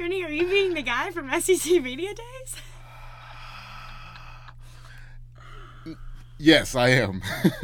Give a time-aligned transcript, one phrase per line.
[0.00, 2.56] Trini, are you being the guy from SEC Media Days?
[6.38, 7.20] Yes, I am.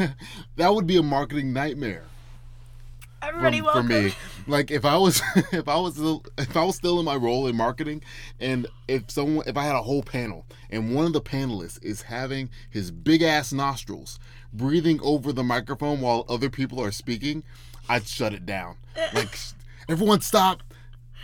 [0.56, 2.04] that would be a marketing nightmare.
[3.22, 3.86] Everybody, for, welcome.
[3.86, 4.14] for me.
[4.46, 5.98] Like if I was if I was
[6.36, 8.02] if I was still in my role in marketing,
[8.38, 12.02] and if someone if I had a whole panel and one of the panelists is
[12.02, 14.20] having his big ass nostrils
[14.52, 17.44] breathing over the microphone while other people are speaking,
[17.88, 18.76] I'd shut it down.
[19.14, 19.38] Like
[19.88, 20.62] everyone stop,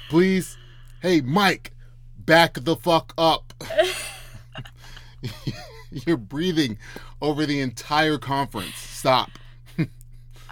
[0.09, 0.57] please.
[1.03, 1.73] Hey Mike,
[2.17, 3.53] back the fuck up.
[5.91, 6.79] You're breathing
[7.21, 8.77] over the entire conference.
[8.77, 9.31] Stop.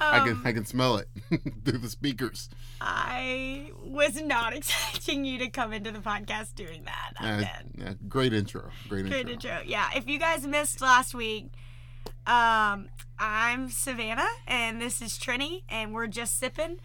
[0.02, 1.08] I can Um, I can smell it
[1.64, 2.48] through the speakers.
[2.80, 7.12] I was not expecting you to come into the podcast doing that.
[7.20, 7.44] Uh,
[7.78, 8.70] yeah, great intro.
[8.88, 9.50] Great, Great intro.
[9.50, 9.62] intro.
[9.66, 11.52] Yeah, if you guys missed last week,
[12.26, 16.80] um, I'm Savannah and this is Trini, and we're just sipping,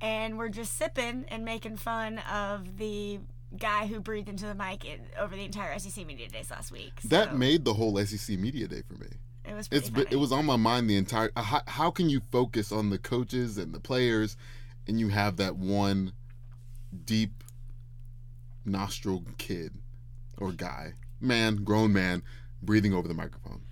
[0.00, 3.20] and we're just sipping and making fun of the
[3.56, 7.00] guy who breathed into the mic in, over the entire SEC media days last week.
[7.04, 9.08] That made the whole SEC media day for me.
[9.48, 10.06] it was pretty It's funny.
[10.10, 11.30] it was on my mind the entire.
[11.34, 14.36] uh, How, how can you focus on the coaches and the players,
[14.86, 16.12] and you have that one
[17.04, 17.42] deep
[18.64, 19.72] nostril kid
[20.36, 22.22] or guy, man, grown man,
[22.62, 23.62] breathing over the microphone?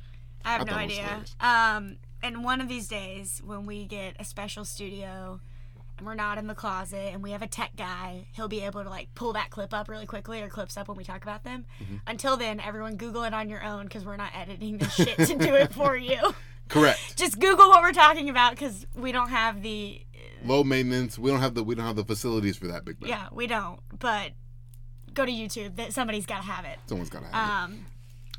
[0.44, 1.24] I have I no thought it was idea.
[1.41, 5.41] Um, and one of these days, when we get a special studio
[5.98, 8.83] and we're not in the closet and we have a tech guy, he'll be able
[8.83, 11.44] to like pull that clip up really quickly or clips up when we talk about
[11.44, 11.64] them.
[11.83, 11.97] Mm-hmm.
[12.06, 15.36] Until then, everyone Google it on your own because we're not editing this shit to
[15.36, 16.19] do it for you.
[16.69, 16.98] Correct.
[17.16, 20.03] Just Google what we're talking about because we don't have the.
[20.44, 21.19] Low maintenance.
[21.19, 23.08] We don't have the we don't have the facilities for that big man.
[23.10, 23.81] Yeah, we don't.
[23.98, 24.32] But
[25.15, 25.76] go to YouTube.
[25.76, 26.78] That somebody's got to have it.
[26.87, 27.75] Someone's got to have it.
[27.75, 27.87] Um,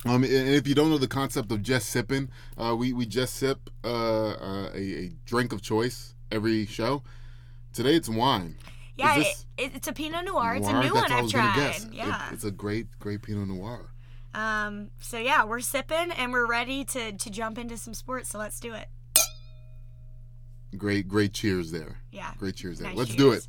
[0.06, 3.34] Um, and if you don't know the concept of just sipping, uh, we we just
[3.36, 3.88] sip uh,
[4.32, 7.04] uh, a, a drink of choice every show.
[7.74, 8.56] Today it's wine.
[8.96, 10.56] yeah, it, it, it's a Pinot Noir.
[10.56, 11.56] It's a new That's one I've tried.
[11.56, 11.86] guess.
[11.86, 12.30] It- Yeah.
[12.32, 13.92] it's a great great Pinot Noir.
[14.34, 18.30] Um, so yeah, we're sipping and we're ready to to jump into some sports.
[18.30, 18.88] So let's do it.
[20.76, 22.02] Great great cheers there.
[22.12, 22.32] Yeah.
[22.38, 22.90] Great cheers there.
[22.90, 23.48] Nice Let's do it.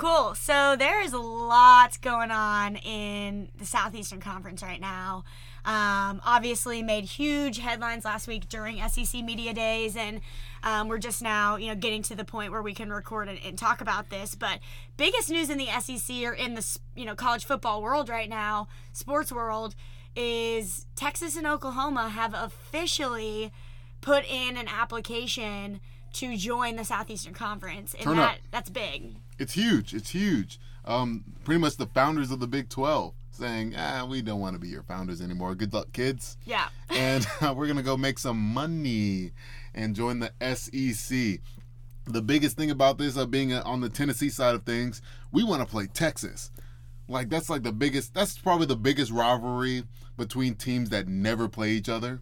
[0.00, 0.34] Cool.
[0.34, 5.24] So there is a lot going on in the Southeastern Conference right now.
[5.66, 10.22] Um, obviously, made huge headlines last week during SEC media days, and
[10.62, 13.38] um, we're just now, you know, getting to the point where we can record and,
[13.44, 14.34] and talk about this.
[14.34, 14.60] But
[14.96, 18.68] biggest news in the SEC or in the you know college football world right now,
[18.94, 19.74] sports world,
[20.16, 23.52] is Texas and Oklahoma have officially
[24.00, 25.78] put in an application
[26.14, 28.30] to join the Southeastern Conference, and Turn up.
[28.30, 29.16] that that's big.
[29.40, 29.94] It's huge.
[29.94, 30.60] It's huge.
[30.84, 34.60] Um, pretty much the founders of the Big Twelve saying, "Ah, we don't want to
[34.60, 35.54] be your founders anymore.
[35.54, 36.68] Good luck, kids." Yeah.
[36.90, 39.32] and uh, we're gonna go make some money
[39.74, 41.40] and join the SEC.
[42.04, 45.00] The biggest thing about this, uh, being uh, on the Tennessee side of things,
[45.32, 46.50] we want to play Texas.
[47.08, 48.12] Like that's like the biggest.
[48.12, 49.84] That's probably the biggest rivalry
[50.18, 52.20] between teams that never play each other.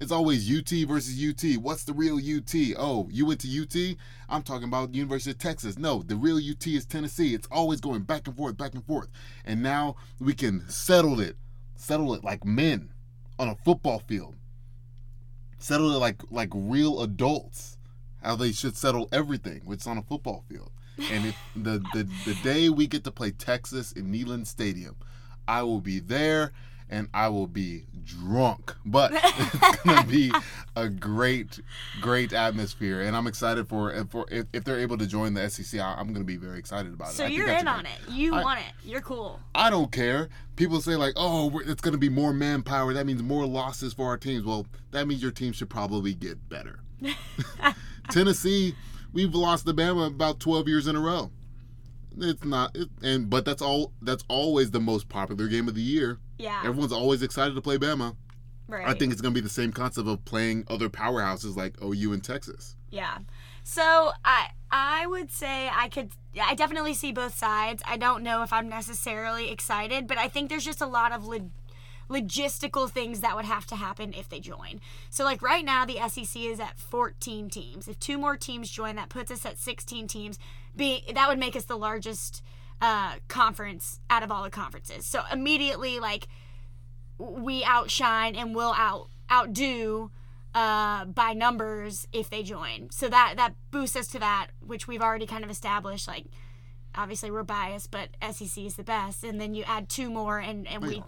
[0.00, 1.60] It's always UT versus UT.
[1.60, 2.54] What's the real UT?
[2.78, 3.96] Oh, you went to UT?
[4.30, 5.78] I'm talking about the University of Texas.
[5.78, 7.34] No, the real UT is Tennessee.
[7.34, 9.08] It's always going back and forth, back and forth.
[9.44, 11.36] And now we can settle it,
[11.76, 12.94] settle it like men
[13.38, 14.36] on a football field.
[15.58, 17.76] Settle it like like real adults.
[18.22, 20.70] How they should settle everything, which is on a football field.
[21.12, 24.96] And if the, the the day we get to play Texas in Neyland Stadium,
[25.46, 26.52] I will be there
[26.90, 28.74] and I will be drunk.
[28.84, 30.32] But it's gonna be
[30.76, 31.60] a great,
[32.00, 35.80] great atmosphere, and I'm excited for for if, if they're able to join the SEC.
[35.80, 37.14] I, am gonna be very excited about it.
[37.14, 38.12] So I you're in on great- it.
[38.12, 38.72] You I- want it.
[38.84, 39.40] You're cool.
[39.54, 40.28] I don't care.
[40.56, 42.92] People say like, "Oh, it's to be more manpower.
[42.92, 46.48] That means more losses for our teams." Well, that means your team should probably get
[46.48, 46.80] better.
[48.10, 48.74] Tennessee,
[49.12, 51.30] we've lost to Bama about 12 years in a row.
[52.18, 53.92] It's not, it, and but that's all.
[54.02, 56.18] That's always the most popular game of the year.
[56.40, 56.60] Yeah.
[56.64, 58.16] Everyone's always excited to play Bama.
[58.68, 58.86] right.
[58.86, 62.12] I think it's going to be the same concept of playing other powerhouses like OU
[62.12, 62.76] and Texas.
[62.90, 63.18] Yeah.
[63.62, 66.10] So I I would say I could
[66.40, 67.82] I definitely see both sides.
[67.86, 71.26] I don't know if I'm necessarily excited, but I think there's just a lot of
[71.26, 71.50] log-
[72.08, 74.80] logistical things that would have to happen if they join.
[75.10, 77.86] So like right now the SEC is at 14 teams.
[77.86, 80.38] If two more teams join, that puts us at 16 teams.
[80.74, 82.42] Be that would make us the largest
[82.80, 85.06] uh, conference out of all the conferences.
[85.06, 86.28] So immediately like
[87.18, 90.10] we outshine and will out outdo
[90.54, 92.90] uh, by numbers if they join.
[92.90, 96.08] So that that boosts us to that, which we've already kind of established.
[96.08, 96.26] Like,
[96.94, 99.22] obviously we're biased, but SEC is the best.
[99.22, 101.04] And then you add two more, and and we are.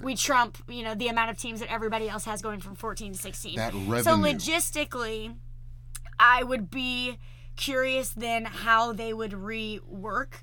[0.00, 3.12] we trump you know the amount of teams that everybody else has going from 14
[3.12, 3.56] to 16.
[3.56, 3.72] That
[4.04, 5.34] So logistically,
[6.18, 7.18] I would be
[7.56, 10.42] curious then how they would rework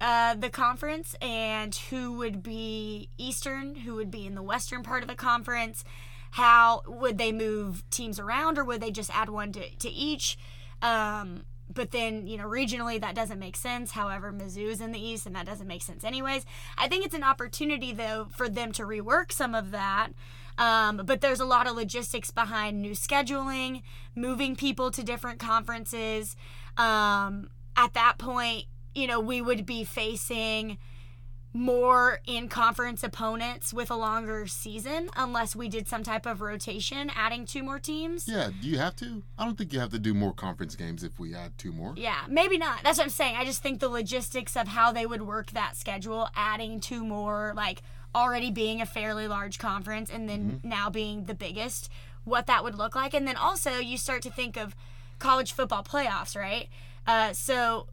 [0.00, 5.02] uh, the conference and who would be Eastern, who would be in the Western part
[5.02, 5.84] of the conference.
[6.32, 10.36] How would they move teams around, or would they just add one to, to each?
[10.82, 13.92] Um, but then, you know, regionally that doesn't make sense.
[13.92, 16.44] However, Mizzou's in the East, and that doesn't make sense anyways.
[16.76, 20.10] I think it's an opportunity, though, for them to rework some of that.
[20.58, 23.82] Um, but there's a lot of logistics behind new scheduling,
[24.14, 26.36] moving people to different conferences.
[26.76, 28.64] Um, at that point,
[28.96, 30.78] you know, we would be facing
[31.52, 37.10] more in conference opponents with a longer season unless we did some type of rotation
[37.16, 38.28] adding two more teams.
[38.28, 39.22] Yeah, do you have to?
[39.38, 41.94] I don't think you have to do more conference games if we add two more.
[41.96, 42.80] Yeah, maybe not.
[42.82, 43.36] That's what I'm saying.
[43.36, 47.54] I just think the logistics of how they would work that schedule, adding two more,
[47.56, 47.80] like
[48.14, 50.68] already being a fairly large conference and then Mm-hmm.
[50.68, 51.88] now being the biggest,
[52.24, 53.14] what that would look like.
[53.14, 54.76] And then also you start to think of
[55.18, 56.68] college football playoffs, right?
[57.06, 57.86] Uh, so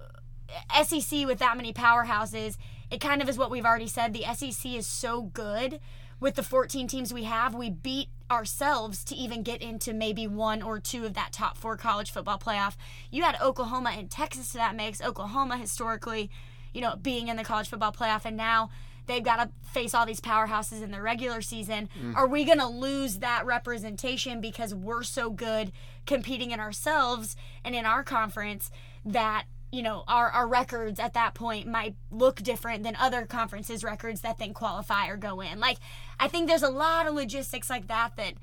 [0.83, 2.57] SEC with that many powerhouses,
[2.91, 4.13] it kind of is what we've already said.
[4.13, 5.79] The SEC is so good
[6.19, 7.53] with the 14 teams we have.
[7.53, 11.75] We beat ourselves to even get into maybe one or two of that top four
[11.77, 12.75] college football playoff.
[13.11, 15.01] You had Oklahoma and Texas to that mix.
[15.01, 16.29] Oklahoma historically,
[16.73, 18.69] you know, being in the college football playoff, and now
[19.05, 21.89] they've got to face all these powerhouses in the regular season.
[22.01, 22.15] Mm.
[22.15, 25.71] Are we going to lose that representation because we're so good
[26.05, 28.71] competing in ourselves and in our conference
[29.05, 33.83] that you know our, our records at that point might look different than other conferences
[33.83, 35.59] records that then qualify or go in.
[35.59, 35.77] Like
[36.19, 38.33] i think there's a lot of logistics like that that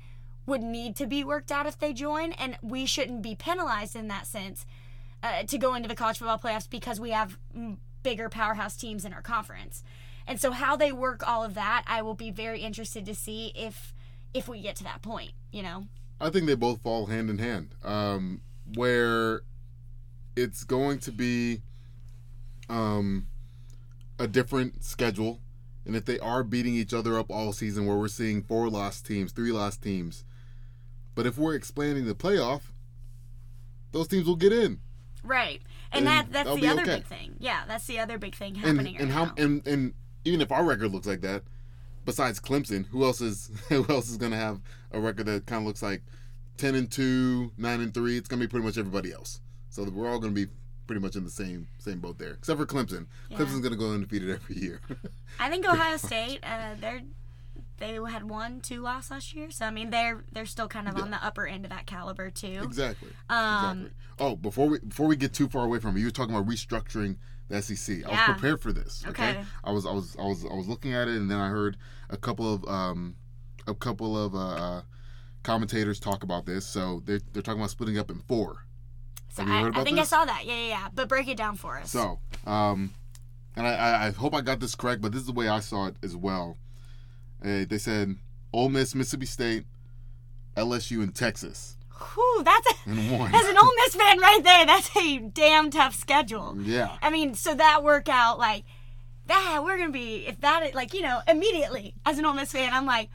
[0.45, 4.07] would need to be worked out if they join and we shouldn't be penalized in
[4.09, 4.65] that sense
[5.23, 7.37] uh, to go into the college football playoffs because we have
[8.03, 9.83] bigger powerhouse teams in our conference.
[10.25, 13.51] And so how they work all of that i will be very interested to see
[13.55, 13.93] if
[14.33, 15.85] if we get to that point you know?
[16.19, 17.75] I think they both fall hand in hand.
[17.83, 18.41] Um,
[18.75, 19.41] where
[20.35, 21.61] it's going to be
[22.69, 23.27] um,
[24.19, 25.39] a different schedule,
[25.85, 29.05] and if they are beating each other up all season, where we're seeing four lost
[29.05, 30.23] teams, three lost teams,
[31.15, 32.61] but if we're expanding the playoff,
[33.91, 34.79] those teams will get in.
[35.23, 35.61] right
[35.91, 36.95] and, And that that's the other okay.
[36.95, 39.33] big thing yeah that's the other big thing And happening and right how now.
[39.37, 39.93] and and
[40.23, 41.43] even if our record looks like that,
[42.05, 44.61] besides Clemson, who else is who else is going to have
[44.91, 46.01] a record that kind of looks like
[46.57, 48.17] ten and two, nine and three?
[48.17, 49.41] It's going to be pretty much everybody else.
[49.71, 50.51] So we're all going to be
[50.85, 53.07] pretty much in the same same boat there, except for Clemson.
[53.29, 53.37] Yeah.
[53.37, 54.81] Clemson's going to go undefeated every year.
[55.39, 57.01] I think Ohio State, uh, they're
[57.81, 60.97] they had one, two loss last year, so I mean they're they're still kind of
[60.97, 62.61] on the upper end of that caliber too.
[62.63, 63.09] exactly.
[63.29, 63.91] Um, exactly.
[64.19, 66.47] Oh, before we before we get too far away from it, you were talking about
[66.47, 68.05] restructuring the SEC.
[68.05, 69.03] I was prepared for this.
[69.07, 69.31] Okay?
[69.31, 69.43] Okay.
[69.63, 71.77] I was I was I was I was looking at it, and then I heard
[72.09, 73.15] a couple of um
[73.65, 74.81] a couple of uh, uh
[75.43, 76.65] commentators talk about this.
[76.65, 78.65] So they're they're talking about splitting up in four.
[79.31, 80.11] So I, I think this?
[80.11, 80.43] I saw that.
[80.45, 80.87] Yeah, yeah, yeah.
[80.93, 81.91] But break it down for us.
[81.91, 82.93] So um,
[83.55, 85.59] and I, I I hope I got this correct, but this is the way I
[85.59, 86.57] saw it as well.
[87.43, 88.15] Uh, they said
[88.53, 89.65] Ole Miss, Mississippi State,
[90.55, 94.65] LSU, and Texas Whew, that's a, as an Ole Miss fan right there.
[94.65, 96.55] That's a damn tough schedule.
[96.59, 96.97] yeah.
[97.01, 98.63] I mean, so that workout like
[99.27, 102.73] that we're gonna be if that like you know immediately as an Ole Miss fan,
[102.73, 103.09] I'm like,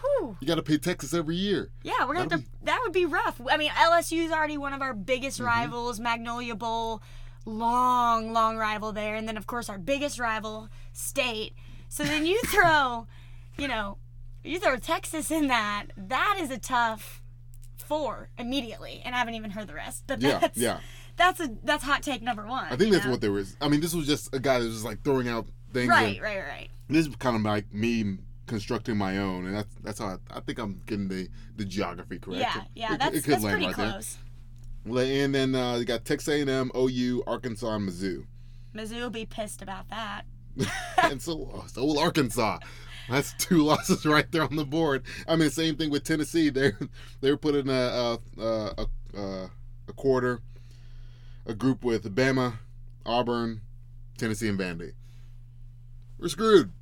[0.00, 0.36] whew.
[0.40, 1.70] You got to pay Texas every year.
[1.82, 2.50] Yeah, we're gonna have That'll to.
[2.64, 3.40] That would be rough.
[3.50, 5.46] I mean, LSU is already one of our biggest Mm-hmm.
[5.46, 6.00] rivals.
[6.00, 7.02] Magnolia Bowl,
[7.44, 11.54] long, long rival there, and then of course our biggest rival, State.
[11.88, 13.06] So then you throw,
[13.56, 13.98] you know,
[14.44, 15.86] you throw Texas in that.
[15.96, 17.22] That is a tough
[17.78, 20.04] four immediately, and I haven't even heard the rest.
[20.06, 20.80] But Yeah, that's yeah.
[21.16, 22.66] that's a that's hot take number one.
[22.70, 23.12] I think that's know?
[23.12, 23.56] what there was.
[23.60, 25.88] I mean, this was just a guy that was just like throwing out things.
[25.88, 26.68] Right, right, right.
[26.88, 30.40] This is kind of like me constructing my own, and that's that's how I, I
[30.40, 32.40] think I'm getting the the geography correct.
[32.40, 32.94] Yeah, yeah.
[32.94, 33.90] it, that's it could that's land pretty right there.
[33.92, 34.18] close.
[34.84, 38.24] Well, And then uh, you got Texas A&M, OU, Arkansas, and Mizzou,
[38.74, 40.22] Mizzou will be pissed about that.
[41.02, 42.58] and so so will Arkansas.
[43.08, 45.02] That's two losses right there on the board.
[45.26, 46.50] I mean, same thing with Tennessee.
[46.58, 46.72] They
[47.20, 48.86] they were put in a a, a,
[49.16, 49.50] a
[49.88, 50.40] a quarter,
[51.46, 52.58] a group with Bama,
[53.06, 53.62] Auburn,
[54.16, 54.92] Tennessee, and Vandy.
[56.18, 56.72] We're screwed.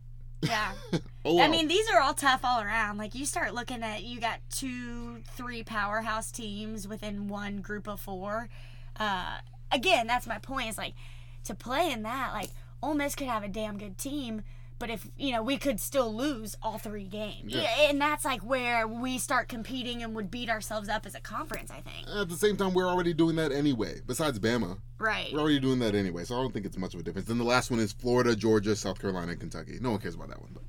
[0.43, 0.73] Yeah.
[1.29, 2.99] Oh, I mean, these are all tough all around.
[2.99, 7.99] Like, you start looking at, you got two, three powerhouse teams within one group of
[7.99, 8.49] four.
[8.95, 9.39] Uh,
[9.73, 10.69] again, that's my point.
[10.69, 10.95] Is like,
[11.43, 12.51] to play in that, like,
[12.81, 14.43] Ole Miss could have a damn good team,
[14.79, 17.53] but if, you know, we could still lose all three games.
[17.55, 17.63] Yeah.
[17.63, 21.21] Yeah, And that's like where we start competing and would beat ourselves up as a
[21.21, 22.07] conference, I think.
[22.09, 24.01] At the same time, we're already doing that anyway.
[24.07, 25.33] Besides Bama, Right.
[25.33, 26.25] we're already doing that anyway.
[26.25, 27.29] So I don't think it's much of a difference.
[27.29, 29.79] Then the last one is Florida, Georgia, South Carolina, and Kentucky.
[29.81, 30.63] No one cares about that one, but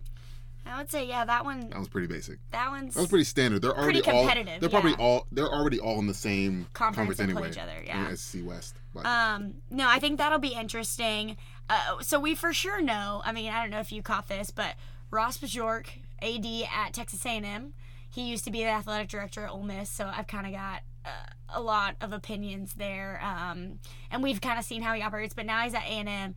[0.66, 2.40] I would say, yeah, that one, that was pretty basic.
[2.52, 3.62] that one's That was pretty standard.
[3.62, 4.24] They're already Pretty all.
[4.28, 4.98] competitive, They're probably yeah.
[5.00, 5.28] all.
[5.32, 7.50] They're already all in the same Conference conference anyway.
[7.52, 8.14] each other, yeah.
[8.14, 8.76] SEC West.
[8.94, 11.38] But Um, no, I think that'll be interesting.
[11.70, 13.22] Uh, so we for sure know.
[13.26, 14.76] I mean, I don't know if you caught this, but
[15.12, 15.90] Ross Bjork,
[16.22, 17.74] AD at Texas A&M,
[18.10, 19.90] he used to be the athletic director at Ole Miss.
[19.90, 21.10] So I've kind of got uh,
[21.50, 23.80] a lot of opinions there, um,
[24.12, 25.34] and we've kind of seen how he operates.
[25.34, 26.36] But now he's at A&M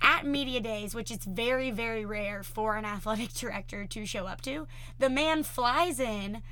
[0.00, 4.40] at media days, which is very, very rare for an athletic director to show up
[4.42, 4.66] to.
[4.98, 6.42] The man flies in,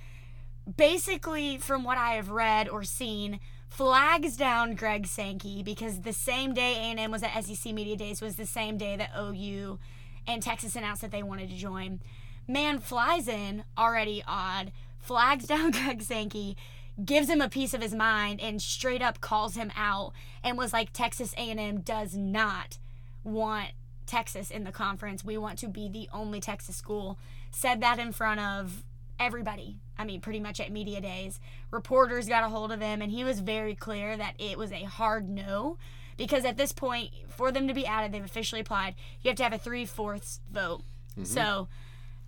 [0.77, 6.55] basically, from what I have read or seen, flags down Greg Sankey because the same
[6.55, 9.79] day A&M was at SEC media days was the same day that OU
[10.27, 12.01] and Texas announced that they wanted to join.
[12.49, 16.57] Man flies in, already odd, flags down Greg Sankey,
[17.05, 20.73] gives him a piece of his mind, and straight up calls him out, and was
[20.73, 22.79] like, Texas A&M does not
[23.23, 23.73] want
[24.07, 25.25] Texas in the conference.
[25.25, 27.19] We want to be the only Texas school.
[27.51, 28.85] Said that in front of
[29.19, 29.79] everybody.
[29.99, 31.41] I mean, pretty much at media days.
[31.71, 34.85] Reporters got a hold of him, and he was very clear that it was a
[34.85, 35.79] hard no.
[36.17, 38.95] Because at this point, for them to be added, they've officially applied.
[39.23, 40.83] You have to have a three fourths vote.
[41.25, 41.69] So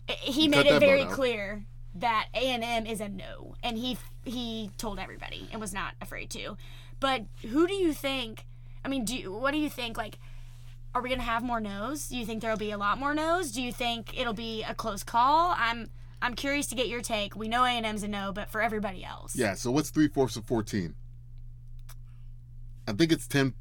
[0.09, 3.97] i- he made it very clear that A and M is a no, and he
[4.25, 6.57] he told everybody and was not afraid to.
[7.01, 8.45] But who do you think?
[8.85, 9.97] I mean, do you, what do you think?
[9.97, 10.19] Like,
[10.95, 12.09] are we gonna have more no's?
[12.09, 13.53] Do you think there'll be a lot more no's?
[13.53, 15.55] Do you think it'll be a close call?
[15.57, 15.89] I'm
[16.21, 17.37] I'm curious to get your take.
[17.37, 19.55] We know A and M's a no, but for everybody else, Yeah.
[19.55, 20.95] So what's three fourths of fourteen?
[22.89, 23.55] I think it's ten.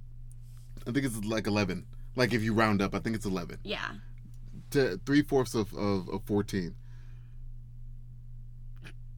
[0.87, 1.85] I think it's like eleven.
[2.15, 3.59] Like if you round up, I think it's eleven.
[3.63, 3.87] yeah.
[4.71, 6.75] To three fourths of, of, of fourteen.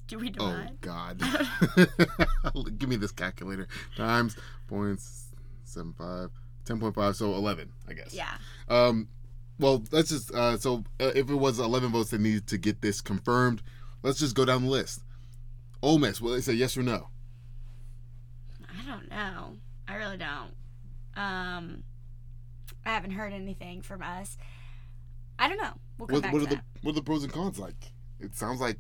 [0.08, 0.72] Do we divide?
[0.72, 1.88] Oh divide?
[2.58, 2.68] God!
[2.80, 3.68] Give me this calculator.
[3.96, 4.36] Times
[4.68, 5.28] points
[5.64, 6.30] seven five.
[6.66, 8.30] 10.5 so 11 i guess Yeah.
[8.68, 9.08] um
[9.60, 12.82] well let's just uh so uh, if it was 11 votes that needed to get
[12.82, 13.62] this confirmed
[14.04, 15.04] let's just go down the list
[15.82, 17.10] Ole Miss will they say yes or no
[18.80, 19.58] I don't know.
[19.88, 20.54] I really don't.
[21.16, 21.84] Um,
[22.86, 24.38] I haven't heard anything from us.
[25.38, 25.74] I don't know.
[25.98, 27.92] We'll come what, back what to are the what are the pros and cons like
[28.20, 28.78] it sounds like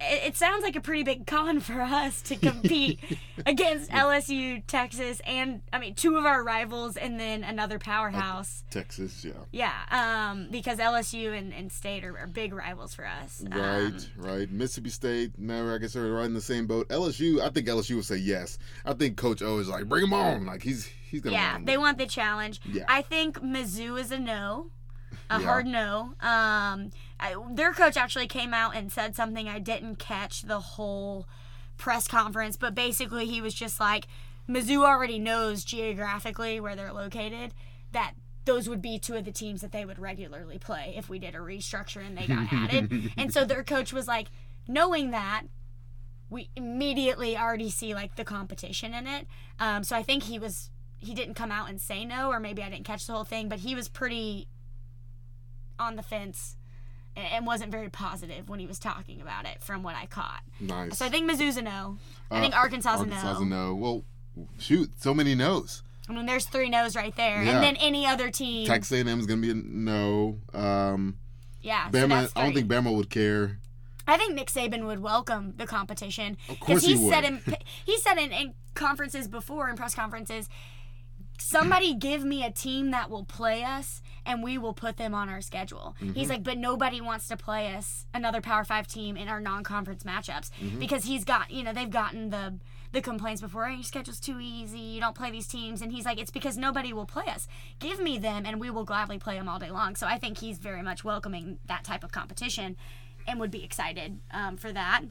[0.00, 2.98] it, it sounds like a pretty big con for us to compete
[3.46, 8.64] against LSU, Texas, and I mean two of our rivals, and then another powerhouse.
[8.70, 13.42] Texas yeah Yeah, um, because LSU and, and State are, are big rivals for us.
[13.50, 14.50] Um, Right, right.
[14.50, 16.88] Mississippi State, never, I guess they're right in the same boat.
[16.88, 18.58] LSU, I think LSU would say yes.
[18.84, 20.46] I think Coach O is like, bring him on.
[20.46, 21.34] Like he's he's gonna.
[21.36, 22.60] yeah, they want the challenge.
[22.64, 22.84] Yeah.
[22.88, 24.70] I think Mizzou is a no,
[25.30, 25.46] a Yeah.
[25.46, 26.14] hard no.
[26.20, 31.26] Um, I, their coach actually came out and said something I didn't catch the whole
[31.76, 34.06] press conference, but basically he was just like,
[34.48, 37.52] Mizzou already knows geographically where they're located.
[37.92, 38.12] That
[38.44, 41.34] those would be two of the teams that they would regularly play if we did
[41.34, 43.10] a restructure and they got added.
[43.16, 44.28] And so their coach was like,
[44.68, 45.44] knowing that,
[46.28, 49.26] we immediately already see like the competition in it.
[49.60, 52.62] Um, so I think he was he didn't come out and say no, or maybe
[52.62, 54.48] I didn't catch the whole thing, but he was pretty
[55.78, 56.56] on the fence
[57.16, 60.42] and wasn't very positive when he was talking about it from what I caught.
[60.60, 60.98] nice.
[60.98, 61.98] So I think Mizzou's a no.
[62.30, 63.46] I Uh, think Arkansas's a Arkansas's no.
[63.46, 63.74] a no.
[63.74, 64.04] Well,
[64.58, 65.82] shoot, so many no's.
[66.08, 67.52] I mean, there's three no's right there, Yeah.
[67.54, 68.66] and then any other team.
[68.66, 70.38] Texas A&M is gonna be a no.
[70.54, 71.16] Um,
[71.62, 73.58] yeah, so Bama, that's I don't think Bama would care.
[74.06, 77.42] I think Nick Saban would welcome the competition Of course he, he said would.
[77.46, 80.48] in he said in, in conferences before in press conferences,
[81.38, 85.28] somebody give me a team that will play us and we will put them on
[85.28, 85.94] our schedule.
[86.00, 86.14] Mm-hmm.
[86.14, 90.02] He's like, but nobody wants to play us another Power Five team in our non-conference
[90.04, 90.78] matchups Mm-hmm.
[90.78, 92.58] because he's got you know they've gotten the
[92.92, 93.66] the complaints before.
[93.66, 94.78] "Oh, your schedule's too easy.
[94.78, 97.46] You don't play these teams, and he's like, it's because nobody will play us.
[97.78, 99.96] Give me them, and we will gladly play them all day long.
[99.96, 102.76] So I think he's very much welcoming that type of competition,
[103.26, 105.02] and would be excited um, for that.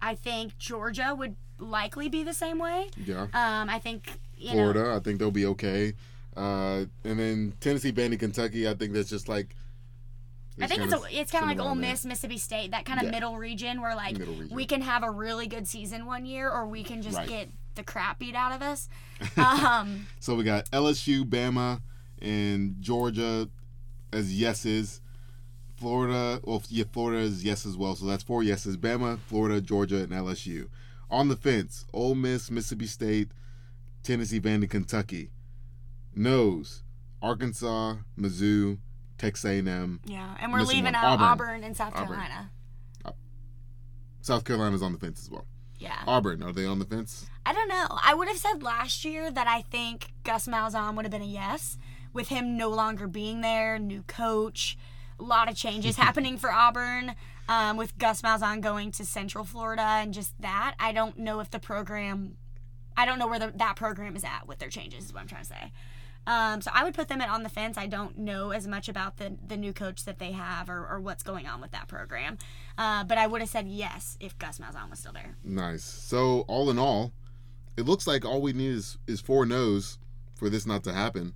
[0.00, 2.90] I think Georgia would likely be the same way.
[2.96, 3.22] Yeah.
[3.32, 5.94] Um, I think you know, Florida, I think they'll be okay.
[6.36, 9.54] Uh, and then Tennessee, Vandy, Kentucky, I think that's just like.
[10.60, 11.74] I think it's a, it's kind of like Ole.
[11.74, 13.10] Miss, Mississippi State, that kind of Yeah.
[13.12, 14.48] middle region where like region.
[14.52, 17.28] we can have a really good season one year, or we can just Right.
[17.28, 18.88] get the crap beat out of us.
[19.38, 21.80] Um, So we got LSU, Bama,
[22.20, 23.48] and Georgia
[24.12, 25.00] as yeses.
[25.76, 27.94] Florida, well, yeah, Florida is yes as well.
[27.96, 30.68] So that's four yeses: Bama, Florida, Georgia, and LSU.
[31.10, 33.32] On the fence: Ole Miss, Mississippi State,
[34.02, 35.30] Tennessee, Vandy, Kentucky.
[36.14, 36.82] No's:
[37.20, 38.78] Arkansas, Mizzou,
[39.18, 40.00] Texas A&M.
[40.04, 41.26] yeah, and we're leaving out Auburn.
[41.26, 42.08] Auburn, and South Auburn.
[42.08, 42.50] Carolina.
[44.20, 45.46] South Carolina's on the fence as well.
[45.78, 45.98] Yeah.
[46.06, 47.26] Auburn, are they on the fence?
[47.44, 47.86] I don't know.
[47.90, 51.26] I would have said last year that I think Gus Malzahn would have been a
[51.26, 51.76] yes,
[52.12, 54.78] with him no longer being there, new coach,
[55.18, 57.16] a lot of changes happening for Auburn,
[57.48, 60.76] um, with Gus Malzahn going to Central Florida and just that.
[60.78, 62.36] I don't know if the program,
[62.96, 65.06] I don't know where the, that program is at with their changes.
[65.06, 65.72] Is what I'm trying to say.
[66.26, 67.76] Um, so I would put them at on the fence.
[67.76, 71.00] I don't know as much about the the new coach that they have or, or
[71.00, 72.38] what's going on with that program.
[72.78, 75.36] Uh, but I would have said yes if Gus Malzahn was still there.
[75.42, 75.82] Nice.
[75.82, 77.12] So all in all,
[77.76, 79.98] it looks like all we need is is four no's
[80.34, 81.34] for this not to happen.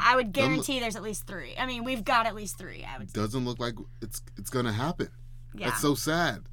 [0.00, 1.54] I would guarantee there's at least three.
[1.58, 2.84] I mean, we've got at least three.
[2.84, 3.12] I would.
[3.12, 5.08] Doesn't look like it's it's gonna happen.
[5.54, 5.68] Yeah.
[5.68, 6.44] That's so sad.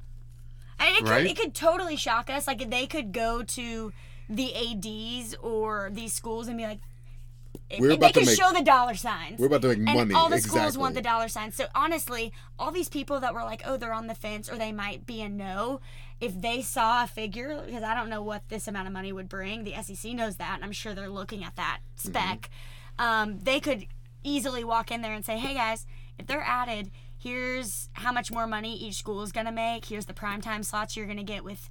[0.86, 1.22] Mean, it, Right?
[1.22, 2.46] could, it could totally shock us.
[2.46, 3.92] Like they could go to
[4.28, 6.80] the ads or these schools and be like,
[7.78, 9.38] We're they about to could make- show the dollar signs.
[9.38, 10.14] We're about to make and money.
[10.14, 10.60] all the exactly.
[10.60, 11.54] schools want the dollar signs.
[11.56, 14.72] So honestly, all these people that were like, oh, they're on the fence or they
[14.72, 15.80] might be a no,
[16.20, 19.28] if they saw a figure, because I don't know what this amount of money would
[19.28, 22.48] bring, the SEC knows that, and I'm sure they're looking at that spec.
[22.98, 23.86] Um, they could
[24.22, 25.84] easily walk in there and say, hey guys,
[26.18, 26.90] if they're added,
[27.22, 29.84] here's how much more money each school is going to make.
[29.84, 31.68] Here's the primetime slots you're going to get with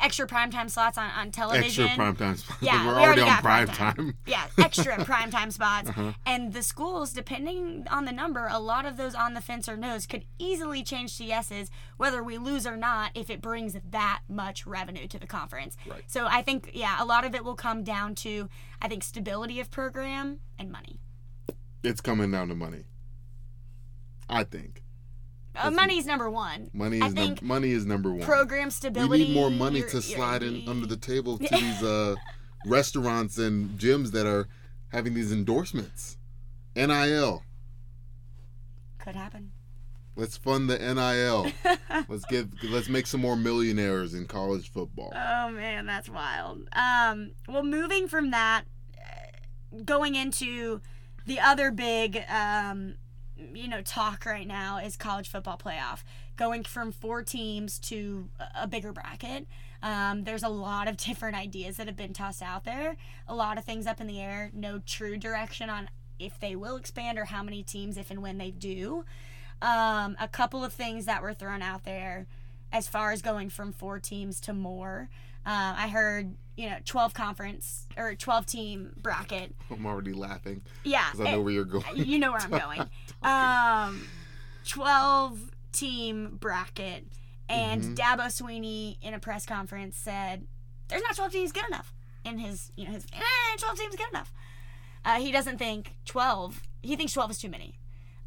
[0.00, 1.84] extra primetime slots on, on television.
[1.84, 2.58] Extra prime time spots.
[2.62, 3.94] Yeah, We're we already, already on got prime prime time.
[3.94, 4.14] time.
[4.26, 5.88] Yeah, extra primetime spots.
[5.90, 6.12] Uh-huh.
[6.24, 9.76] And the schools, depending on the number, a lot of those on the fence or
[9.76, 14.20] no's could easily change to yeses, whether we lose or not, if it brings that
[14.28, 15.76] much revenue to the conference.
[15.86, 16.02] Right.
[16.06, 18.48] So I think, yeah, a lot of it will come down to,
[18.80, 21.00] I think, stability of program and money.
[21.82, 22.84] It's coming down to money.
[24.28, 24.81] I think
[25.54, 26.70] Uh, money's number one.
[26.72, 28.22] money is num- money is number one.
[28.22, 29.10] program stability.
[29.10, 32.14] we need more money your- to your slide in under the table to these uh,
[32.64, 34.48] restaurants and gyms that are
[34.88, 36.16] having these endorsements.
[36.74, 37.42] NIL.
[38.98, 39.52] Could happen.
[40.14, 41.50] Let's fund the NIL.
[42.08, 45.12] let's get let's make some more millionaires in college football.
[45.14, 46.68] Oh man, that's wild.
[46.72, 48.64] Um, well, moving from that,
[48.98, 50.80] uh, going into
[51.26, 52.94] the other big, um,
[53.54, 56.02] you know, talk right now is college football playoff.
[56.36, 58.28] Going from four teams to
[58.60, 59.46] a- bigger bracket.
[59.82, 62.96] Um, there's a lot of different ideas that have been tossed out there.
[63.28, 64.50] A lot of things up in the air.
[64.54, 68.38] No true direction on if they will expand or how many teams, if and when
[68.38, 69.04] they do.
[69.60, 72.26] Um, a couple of things that were thrown out there
[72.72, 75.08] as far as going from four teams to more.
[75.44, 79.54] Uh, I heard, you know, 12 conference or 12 team bracket.
[79.70, 81.04] I'm already laughing Yeah.
[81.10, 81.84] because I know where you're going.
[81.96, 82.88] you know where I'm going.
[83.24, 84.08] Um,
[84.68, 87.06] 12 team bracket.
[87.48, 87.96] And Mhm.
[87.96, 90.46] Dabo Swinney in a press conference said,
[90.88, 91.92] there's not 12 teams good enough.
[92.24, 94.32] In his, you know, his, eh, 12 teams good enough.
[95.04, 97.78] Uh, he doesn't think 12, he thinks 12 is too many.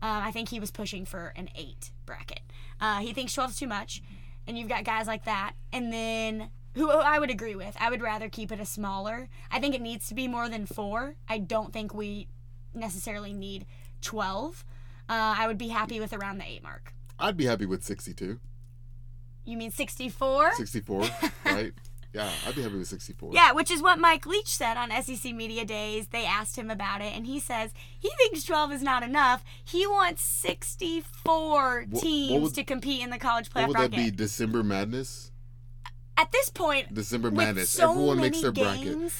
[0.01, 2.41] Um, I think he was pushing for an eight bracket.
[2.81, 4.03] Uh, he thinks 12 is too much.
[4.45, 5.53] And you've got guys like that.
[5.71, 9.29] And then, who I would agree with, I would rather keep it a smaller.
[9.49, 11.15] I think it needs to be more than four.
[11.27, 12.27] I don't think we
[12.73, 13.65] necessarily need
[14.01, 14.63] 12.
[15.07, 16.93] Uh, I would be happy with around the eight mark.
[17.19, 18.39] I'd be happy with 62,
[19.45, 20.53] You mean 64?
[20.55, 21.05] 64,
[21.45, 21.73] right?
[22.13, 23.31] Yeah, I'd be happy with 64.
[23.33, 26.07] Yeah, which is what Mike Leach said on SEC Media Days.
[26.07, 29.43] They asked him about it, and he says he thinks 12 is not enough.
[29.63, 33.91] He wants 64 what teams would- to compete in the college playoff What would that
[33.91, 34.11] bracket.
[34.13, 34.17] be?
[34.17, 35.31] December Madness?
[36.17, 37.69] At this point, December Madness.
[37.69, 39.11] so Everyone makes their bracket.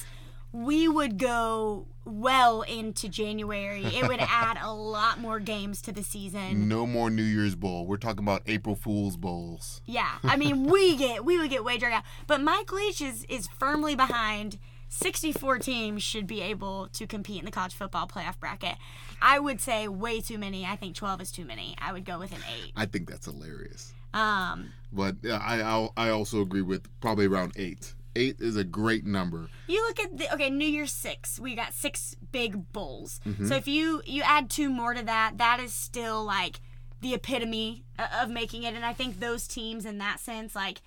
[0.52, 3.84] we would go well into January.
[3.84, 6.68] It would add a lot more games to the season.
[6.68, 7.86] No more New Year's Bowl.
[7.86, 9.82] We're talking about April Fool's Bowls.
[9.84, 12.04] Yeah, I mean, we get we would get way dragged out.
[12.26, 14.58] But Mike Leach is is firmly behind.
[14.88, 18.76] 64 teams should be able to compete in the college football playoff bracket.
[19.20, 20.64] I would say way too many.
[20.64, 21.74] I think 12 is too many.
[21.78, 22.72] I would go with an eight.
[22.76, 23.92] I think that's hilarious.
[24.14, 27.94] Um, But yeah, I I'll, I also agree with probably around eight.
[28.16, 29.48] Eight is a great number.
[29.68, 31.38] you look at the okay New Year's six.
[31.38, 33.20] We got six big bowls.
[33.26, 33.46] Mm-hmm.
[33.46, 36.60] So if you you add two more to that, that is still like
[37.02, 37.84] the epitome
[38.20, 38.74] of making it.
[38.74, 40.80] And I think those teams in that sense like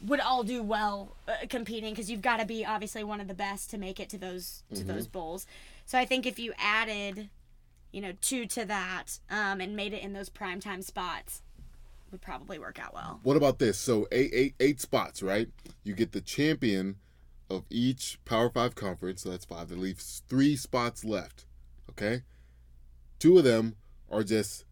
[0.00, 3.34] would all do well uh, competing because you've got to be obviously one of the
[3.34, 4.88] best to make it to those to Mm-hmm.
[4.88, 5.46] those bowls.
[5.86, 7.30] So I think if you added,
[7.90, 11.42] you know, two to that um, and made it in those primetime spots,
[12.14, 13.18] would probably work out well.
[13.24, 13.76] What about this?
[13.76, 15.48] So eight eight eight spots, right?
[15.82, 16.96] You get the champion
[17.50, 19.22] of each Power Five conference.
[19.22, 19.68] So that's five.
[19.68, 21.44] That leaves three spots left.
[21.90, 22.22] Okay.
[23.18, 23.74] Two of them
[24.10, 24.64] are just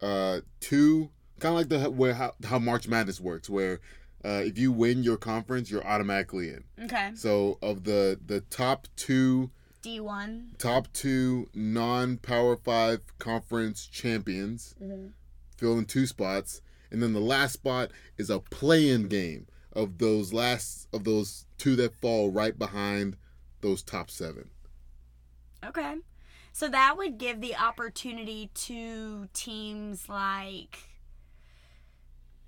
[0.00, 3.80] uh two, kind of like the where how, how March Madness works, where
[4.24, 6.64] uh, if you win your conference, you're automatically in.
[6.84, 9.50] Okay, So of the the top two
[9.82, 10.52] D one.
[10.58, 14.74] top two non Power Five conference champions
[15.62, 20.32] fill in two spots, and then the last spot is a play-in game of those
[20.32, 23.16] last of those two that fall right behind
[23.60, 24.50] those top seven.
[25.64, 25.94] Okay.
[26.52, 30.80] So that would give the opportunity to teams like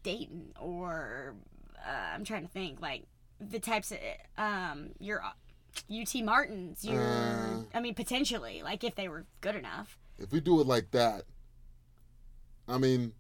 [0.03, 1.37] Dayton or
[1.79, 3.05] uh, I'm trying to think like
[3.41, 3.99] the types of
[4.37, 5.23] um your
[5.89, 6.85] UT Martins.
[6.85, 7.63] Your, Uh.
[7.73, 9.99] I mean, potentially, like if they were good enough.
[10.19, 11.23] If we do it like that,
[12.69, 13.13] I mean,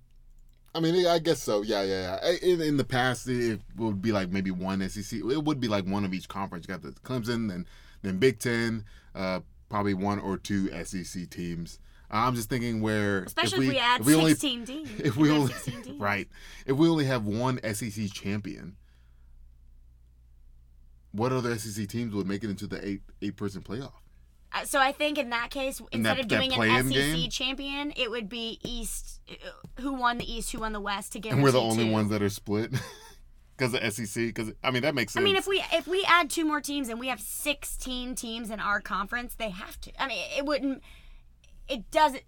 [0.74, 1.62] I mean, I guess so.
[1.62, 2.32] Yeah, yeah, yeah.
[2.42, 5.20] In, in the past, it would be like maybe one SEC.
[5.20, 6.66] It would be like one of each conference.
[6.66, 7.66] You got the Clemson, then
[8.02, 11.78] then Big Ten, uh, probably one or two SEC teams.
[12.10, 15.00] I'm just thinking where, Especially if we, add if we only, 16 teams.
[15.00, 16.00] if we add only, teams.
[16.00, 16.28] right,
[16.66, 18.76] if we only have one SEC champion,
[21.12, 23.92] what other SEC teams would make it into the eight eight person playoff?
[24.54, 27.30] Uh, So I think in that case, instead that- of doing an SEC game?
[27.30, 29.20] champion, it would be East.
[29.30, 29.34] uh,
[29.82, 30.52] Who won the East?
[30.52, 31.12] Who won the West?
[31.12, 31.90] To guarantee And we're the only two.
[31.92, 32.72] ones that are split
[33.56, 34.26] because of SEC.
[34.26, 35.22] Because I mean that makes sense.
[35.22, 38.50] I mean, if we if we add two more teams and we have 16 teams
[38.50, 40.02] in our conference, they have to.
[40.02, 40.82] I mean, it wouldn't.
[41.66, 42.22] It doesn't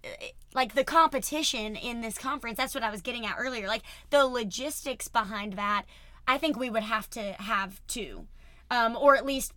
[0.55, 2.57] like the competition in this conference.
[2.57, 3.67] That's what I was getting at earlier.
[3.67, 5.83] Like the logistics behind that,
[6.27, 8.25] I think we would have to have two,
[8.71, 9.53] um, or at least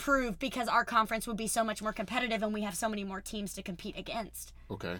[0.00, 3.04] prove because our conference would be so much more competitive and we have so many
[3.04, 4.52] more teams to compete against.
[4.70, 4.96] okay,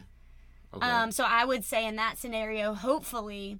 [0.74, 3.58] okay, Um, so I would say in that scenario, hopefully,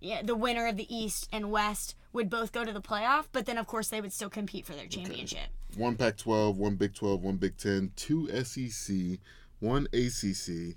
[0.00, 3.44] yeah, the winner of the East and West would both go to the playoff, but
[3.44, 5.48] then of course they would still compete for their championship.
[5.76, 9.18] one Pac-12, one Big 12, one Big 10, two SEC,
[9.60, 10.76] one ACC.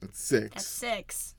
[0.00, 1.34] That's six, That's six,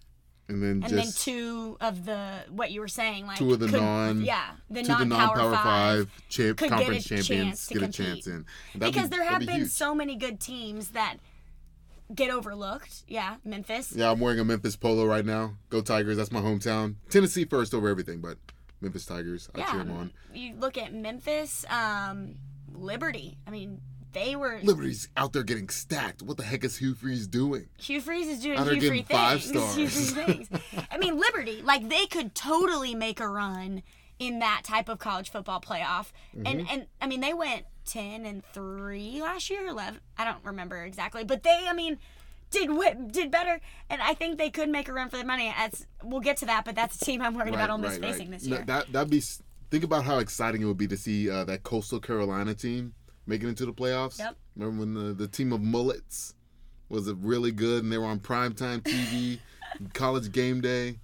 [0.49, 3.67] and then and then two of the what you were saying, like Two of the
[3.67, 5.05] could- non- yeah, the non-power,
[5.37, 5.63] non-power five.
[5.63, 8.45] five, champ, could get a conference champions get a chance in.
[8.77, 9.69] Because be- there have be been huge.
[9.71, 11.17] so many good teams that
[12.15, 13.03] get overlooked.
[13.07, 13.91] Yeah, Memphis.
[13.93, 15.55] Yeah, I'm wearing a Memphis polo right now.
[15.69, 16.17] Go Tigers!
[16.17, 16.95] That's my hometown.
[17.09, 18.37] Tennessee first over everything, but
[18.79, 19.49] Memphis Tigers.
[19.53, 20.11] I cheer Yeah, them on.
[20.33, 22.35] you look at Memphis, um,
[22.73, 23.37] Liberty.
[23.45, 23.81] I mean,
[24.17, 26.21] they were Liberty's out there getting stacked.
[26.21, 27.67] What the heck is Hugh Freeze doing?
[27.77, 29.75] Hugh Freeze is doing Out Hugh Free getting five things.
[29.75, 30.25] Hugh Free stars.
[30.25, 30.49] things.
[30.91, 33.83] I mean, Liberty, like they could totally make a run
[34.19, 36.11] in that type of college football playoff.
[36.35, 36.47] Mm-hmm.
[36.47, 39.99] And and I mean, they went ten and three last year, eleven.
[40.17, 41.97] I don't remember exactly, but they, I mean,
[42.51, 42.69] did
[43.11, 43.59] did better.
[43.89, 45.53] And I think they could make a run for the money.
[45.55, 48.31] As we'll get to that, but that's a team I'm worried about Ole Miss facing
[48.31, 48.65] this No, year.
[48.65, 49.21] That that'd be.
[49.69, 52.93] Think about how exciting it would be to see uh, that Coastal Carolina team
[53.27, 54.17] making it to the playoffs.
[54.19, 54.35] Yep.
[54.55, 56.33] Remember when the, the team of mullets
[56.89, 59.39] was really good and they were on primetime TV,
[59.93, 60.99] college game day.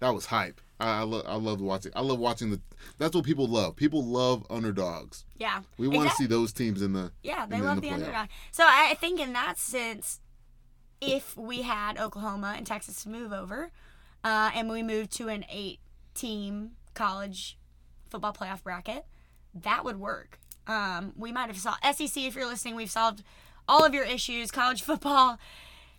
[0.00, 0.60] That was hype.
[0.80, 1.92] I I, lo- I love watching.
[1.96, 2.60] I love watching the.
[2.98, 3.74] That's what people love.
[3.76, 5.24] People love underdogs.
[5.36, 7.10] yeah, We want to see those teams in the.
[7.22, 7.94] Yeah, they love the, playoff.
[7.94, 8.28] underdog.
[8.52, 10.20] So I I think in that sense,
[11.00, 13.70] if we had Oklahoma and Texas to move over,
[14.22, 17.58] uh, and we moved to an eight-team college
[18.10, 19.04] football playoff bracket,
[19.54, 20.38] that would work.
[20.68, 22.16] Um, we might have solved SEC.
[22.24, 23.24] If you're listening, we've solved
[23.66, 24.50] all of your issues.
[24.50, 25.38] College football.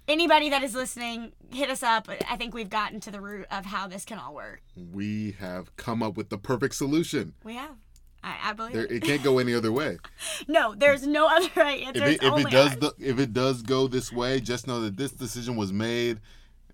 [0.07, 2.07] Anybody that is listening, hit us up.
[2.29, 4.61] I think we've gotten to the root of how this can all work.
[4.75, 7.33] We have come up with the perfect solution.
[7.43, 7.75] We have.
[8.23, 8.91] I, I believe There, it.
[8.91, 9.97] it can't go any other way.
[10.47, 12.03] No, there's no other right answer.
[12.05, 14.97] if it, if it does the, if it does go this way, just know that
[14.97, 16.19] this decision was made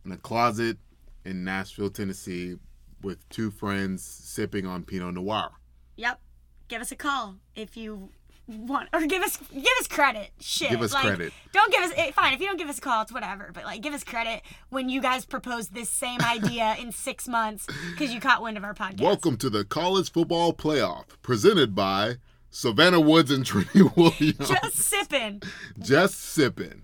[0.05, 0.77] in a closet
[1.25, 2.55] in Nashville, Tennessee,
[3.01, 5.49] with two friends sipping on Pinot Noir.
[5.97, 6.19] Yep.
[6.67, 8.10] Give us a call if you
[8.47, 10.32] want, or give us give us credit.
[10.39, 10.71] Shit.
[10.71, 11.34] Give us like, credit.
[11.54, 11.91] Don't give us.
[11.95, 13.51] eh, Fine, if you don't give us a call, it's whatever.
[13.54, 17.67] But like, give us credit when you guys propose this same idea in six months
[17.91, 19.01] because you caught wind of our podcast.
[19.01, 22.15] Welcome to the College Football Playoff, presented by
[22.49, 24.49] Savannah Woods and Trinity Williams.
[24.49, 25.41] Just sipping.
[25.80, 26.82] Just sipping.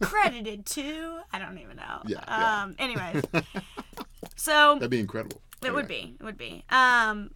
[0.00, 2.00] Credited to I don't even know.
[2.06, 2.62] Yeah, yeah.
[2.62, 2.74] Um.
[2.78, 3.22] Anyways.
[4.36, 5.42] so That'd be incredible.
[5.62, 6.16] It would be.
[6.18, 6.64] It would be.
[6.70, 7.32] Um,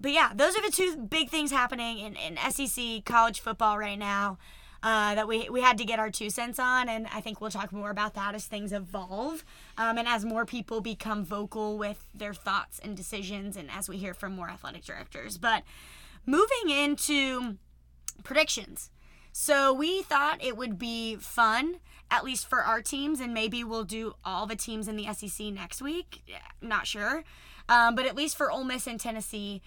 [0.00, 3.98] but yeah, those are the two big things happening in, in SEC college football right
[3.98, 4.38] now
[4.82, 7.50] uh, that we we had to get our two cents on, and I think we'll
[7.50, 9.44] talk more about that as things evolve,
[9.76, 13.96] um, and as more people become vocal with their thoughts and decisions, and as we
[13.96, 15.38] hear from more athletic directors.
[15.38, 15.64] But
[16.24, 17.56] moving into
[18.22, 18.90] predictions.
[19.32, 21.76] So we thought it would be fun,
[22.10, 25.48] at least for our teams, and maybe we'll do all the teams in the SEC
[25.48, 26.22] next week.
[26.62, 27.24] Not sure,
[27.68, 29.62] um, but at least for Ole Miss and Tennessee,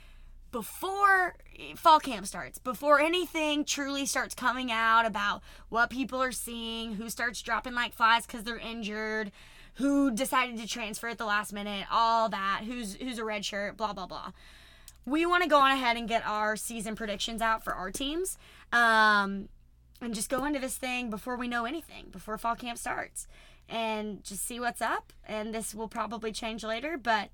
[0.51, 1.35] before
[1.75, 7.09] fall camp starts, before anything truly starts coming out about what people are seeing, who
[7.09, 9.31] starts dropping like flies because they're injured,
[9.75, 13.77] who decided to transfer at the last minute, all that, who's who's a red shirt,
[13.77, 14.31] blah blah blah.
[15.05, 18.37] We want to go on ahead and get our season predictions out for our teams
[18.71, 19.49] um,
[20.01, 23.27] and just go into this thing before we know anything before fall camp starts
[23.67, 27.29] and just see what's up and this will probably change later but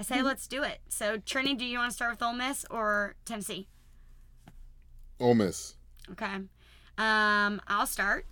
[0.00, 2.64] i say let's do it so trini do you want to start with Ole miss
[2.70, 3.68] or tennessee
[5.20, 5.74] Ole Miss.
[6.10, 6.36] okay
[6.98, 8.26] um, i'll start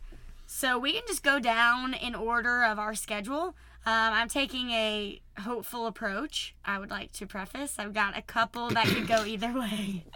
[0.47, 3.55] so we can just go down in order of our schedule
[3.87, 8.71] um, i'm taking a hopeful approach i would like to preface i've got a couple
[8.71, 10.07] that could go either way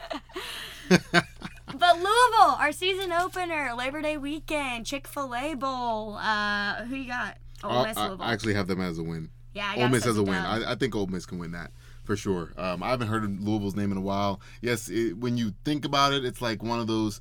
[0.90, 6.16] but Louisville, our season opener, Labor Day weekend, Chick Fil A Bowl.
[6.16, 7.38] Uh, who you got?
[7.64, 8.26] Ole Miss, I, Louisville.
[8.26, 9.30] I actually have them as a win.
[9.54, 10.34] Yeah, I Ole Miss us as a win.
[10.34, 11.70] I, I think Ole Miss can win that
[12.04, 12.52] for sure.
[12.56, 14.40] Um, I haven't heard Louisville's name in a while.
[14.60, 17.20] Yes, it, when you think about it, it's like one of those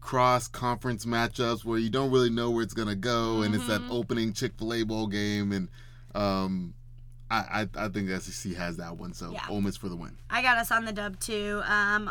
[0.00, 3.80] cross conference matchups where you don't really know where it's gonna go, and it's that
[3.82, 3.90] Mhm.
[3.90, 5.68] opening Chick Fil A bowl game, and
[6.14, 6.74] um,
[7.30, 9.12] I, I I think the SEC has that one.
[9.12, 9.42] So Yeah.
[9.50, 10.16] Ole Miss for the win.
[10.30, 11.60] I got us on the dub too.
[11.66, 12.10] Um,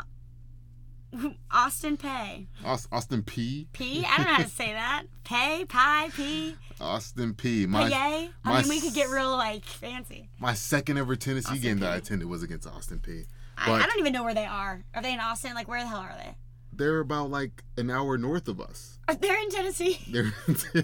[1.51, 2.47] Austin Pay.
[2.63, 3.67] Aus- Austin Peay.
[3.73, 4.05] P?
[4.05, 5.03] I don't know how to say that.
[5.23, 7.67] Pay, pie, P, Austin Peay.
[7.67, 8.29] My pay.
[8.43, 10.29] I my mean, we could get real like fancy.
[10.39, 13.25] my second ever Tennessee Austin game that I attended was against Austin Peay.
[13.57, 14.83] I, But- I don't even know where they are.
[14.93, 15.53] Are they in Austin?
[15.55, 16.35] Like, where the hell are they?
[16.73, 18.99] They're about like an hour north of us.
[19.21, 19.99] They're in Tennessee?
[20.09, 20.81] They're No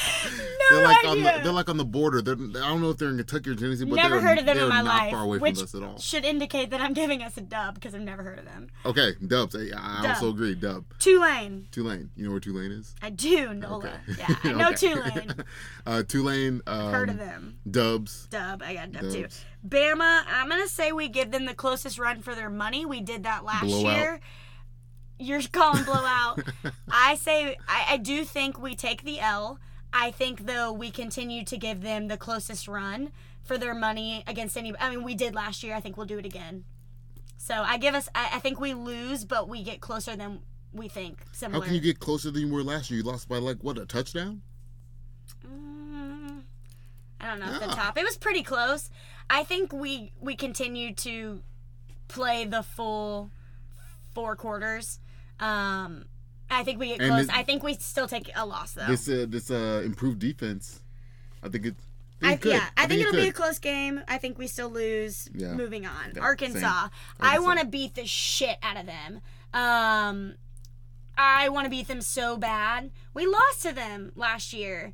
[0.70, 2.22] they're like on the they're like on the border.
[2.22, 4.46] They're, I don't know if they're in Kentucky or Tennessee, but never they're, heard of
[4.46, 5.98] them in my not life, far away which from us at all.
[5.98, 8.68] should indicate that I'm giving us a dub because I've never heard of them.
[8.84, 9.56] Okay, Dubs.
[9.56, 10.06] I, I Dub.
[10.10, 10.54] also agree.
[10.54, 10.84] Dub.
[10.98, 11.68] Tulane.
[11.70, 12.10] Tulane.
[12.16, 12.94] You know where Tulane is?
[13.02, 14.00] I do, Nola.
[14.08, 14.18] Okay.
[14.18, 14.94] Yeah, I know Okay.
[14.94, 15.34] Tulane.
[15.86, 16.62] uh, Tulane.
[16.66, 17.58] Um, Heard of them.
[17.70, 18.26] Dubs.
[18.30, 18.62] Dub.
[18.64, 19.22] I got dub too.
[19.22, 19.44] Dubs.
[19.66, 20.22] Bama.
[20.28, 22.86] I'm gonna say we give them the closest run for their money.
[22.86, 23.96] We did that last Blowout.
[23.96, 24.20] year.
[25.22, 26.40] You're calling blowout.
[26.90, 29.58] I say I, I do think we take the L.
[29.92, 33.10] I think though we continue to give them the closest run
[33.42, 34.72] for their money against any.
[34.78, 35.74] I mean, we did last year.
[35.74, 36.64] I think we'll do it again.
[37.36, 38.08] So I give us.
[38.14, 40.40] I, I think we lose, but we get closer than
[40.72, 41.18] we think.
[41.40, 42.98] How can you get closer than you were last year?
[42.98, 44.42] You lost by like what a touchdown?
[45.46, 46.42] Mm,
[47.20, 47.98] I don't know at the top.
[47.98, 48.90] It was pretty close.
[49.28, 51.42] I think we we continue to
[52.08, 53.30] play the full
[54.14, 55.00] four quarters.
[55.38, 56.04] Um,
[56.50, 57.24] I think we get And close.
[57.24, 58.86] it- I think we still take a loss though.
[58.86, 60.80] This uh, this uh, improved defense.
[61.42, 61.74] I think it.
[62.22, 62.52] I, it could.
[62.52, 64.02] yeah, I, think, it it'll be a close game.
[64.06, 65.30] I think we still lose.
[65.34, 65.54] Yeah.
[65.54, 66.82] Moving on, Yeah, Arkansas.
[66.82, 66.90] same.
[67.18, 69.22] I want to beat the shit out of them.
[69.54, 70.34] Um,
[71.16, 72.90] I want to beat them so bad.
[73.14, 74.92] We lost to them last year,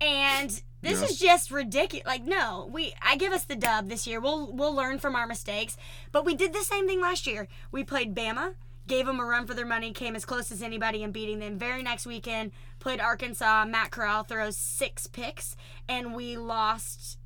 [0.00, 0.50] and
[0.82, 1.06] this Yeah.
[1.06, 2.06] is just ridiculous.
[2.06, 2.94] Like, no, we.
[3.02, 4.20] I give us the dub this year.
[4.20, 5.76] We'll we'll learn from our mistakes,
[6.12, 7.48] but we did the same thing last year.
[7.70, 8.54] We played Bama.
[8.86, 11.58] Gave them a run for their money, came as close as anybody in beating them.
[11.58, 13.64] Very next weekend, played Arkansas.
[13.64, 15.56] Matt Corral throws six picks,
[15.88, 17.18] and we lost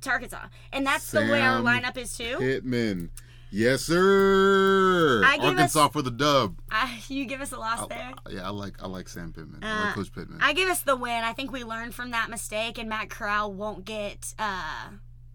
[0.00, 0.46] to Arkansas.
[0.72, 2.36] And that's the way our lineup is too.
[2.38, 3.10] Pittman.
[3.50, 5.22] Yes, sir.
[5.24, 6.58] Arkansas us- for the dub.
[6.70, 8.12] I, you give us a loss I- there.
[8.30, 9.62] yeah, I like I like Sam Pittman.
[9.62, 10.40] I Uh, like Coach Pittman.
[10.42, 11.24] I give us the win.
[11.24, 14.88] I think we learned from that mistake, and Matt Corral won't get uh,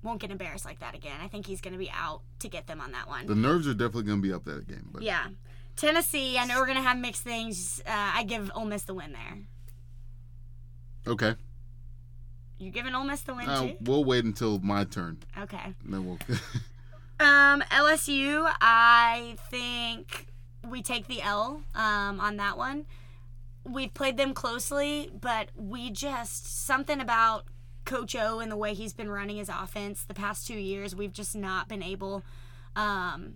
[0.03, 1.17] won't get embarrassed like that again.
[1.23, 3.25] I think he's going to be out to get them on that one.
[3.27, 4.89] the nerves are definitely going to be up that game.
[4.91, 5.27] But yeah,
[5.75, 6.37] Tennessee.
[6.37, 7.81] I know we're going to have mixed things.
[7.85, 9.37] Uh, I give Ole Miss the win there.
[11.13, 11.35] okay,
[12.59, 13.75] You giving Ole Miss the win uh, too?
[13.81, 15.17] we'll wait until my turn.
[15.37, 15.73] Okay.
[15.83, 16.19] And then we'll.
[17.19, 18.51] Um, LSU.
[18.59, 20.27] I think
[20.67, 22.85] we take the L um, on that one.
[23.63, 27.45] We've played them closely, but we just something about
[27.85, 30.95] Coach O and the way he's been running his offense the past two years.
[30.95, 32.23] We've just not been able
[32.75, 33.35] um,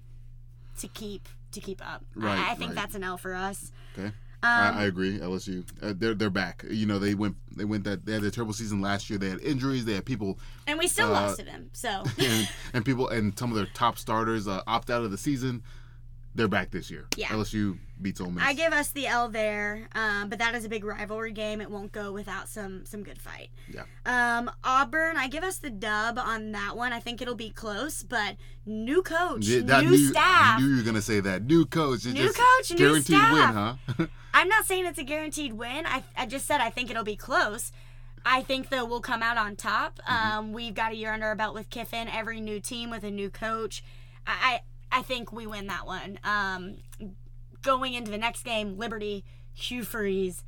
[0.80, 2.04] to keep to keep up.
[2.16, 2.76] Right, I, I think right.
[2.76, 3.72] that's an L for us.
[3.98, 5.20] okay, Um, I, I agree.
[5.20, 6.64] LSU, uh, they're they're back.
[6.70, 9.18] You know, they went they went that they had a terrible season last year.
[9.20, 9.86] They had injuries.
[9.86, 11.70] They had people and we still uh, lost to them.
[11.74, 15.18] So and, and people and some of their top starters uh, opt out of the
[15.18, 15.64] season.
[16.38, 17.08] They're back this year.
[17.18, 17.30] Yeah.
[17.30, 18.44] LSU beats Ole Miss.
[18.44, 21.62] I give us the L there, um, but that is a big rivalry game.
[21.62, 23.50] It won't go without some some good fight.
[23.74, 23.86] Yeah.
[24.06, 26.94] Um, Auburn, I give us the dub on that one.
[26.94, 28.36] I think it'll be close, but
[28.68, 30.58] new coach, Yeah, new knew, staff.
[30.58, 31.44] I knew you were gonna say that.
[31.44, 32.06] New coach.
[32.06, 33.34] New just coach, new guaranteed staff.
[33.34, 34.06] win, huh?
[34.36, 35.88] I'm not saying it's a guaranteed win.
[35.88, 37.72] I, I just said I think it'll be close.
[38.24, 40.00] I think though we'll come out on top.
[40.08, 40.38] Mm-hmm.
[40.38, 42.08] Um, we've got a year under our belt with Kiffin.
[42.08, 43.84] Every new team with a new coach.
[44.28, 44.60] I I,
[44.92, 46.20] I think we win that one.
[46.24, 46.78] Um,
[47.62, 49.24] going into the next game, Liberty,
[49.54, 50.44] Hugh Freeze.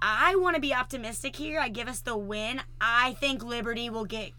[0.00, 1.60] I want to be optimistic here.
[1.60, 2.60] I give us the win.
[2.80, 4.32] I think Liberty will get.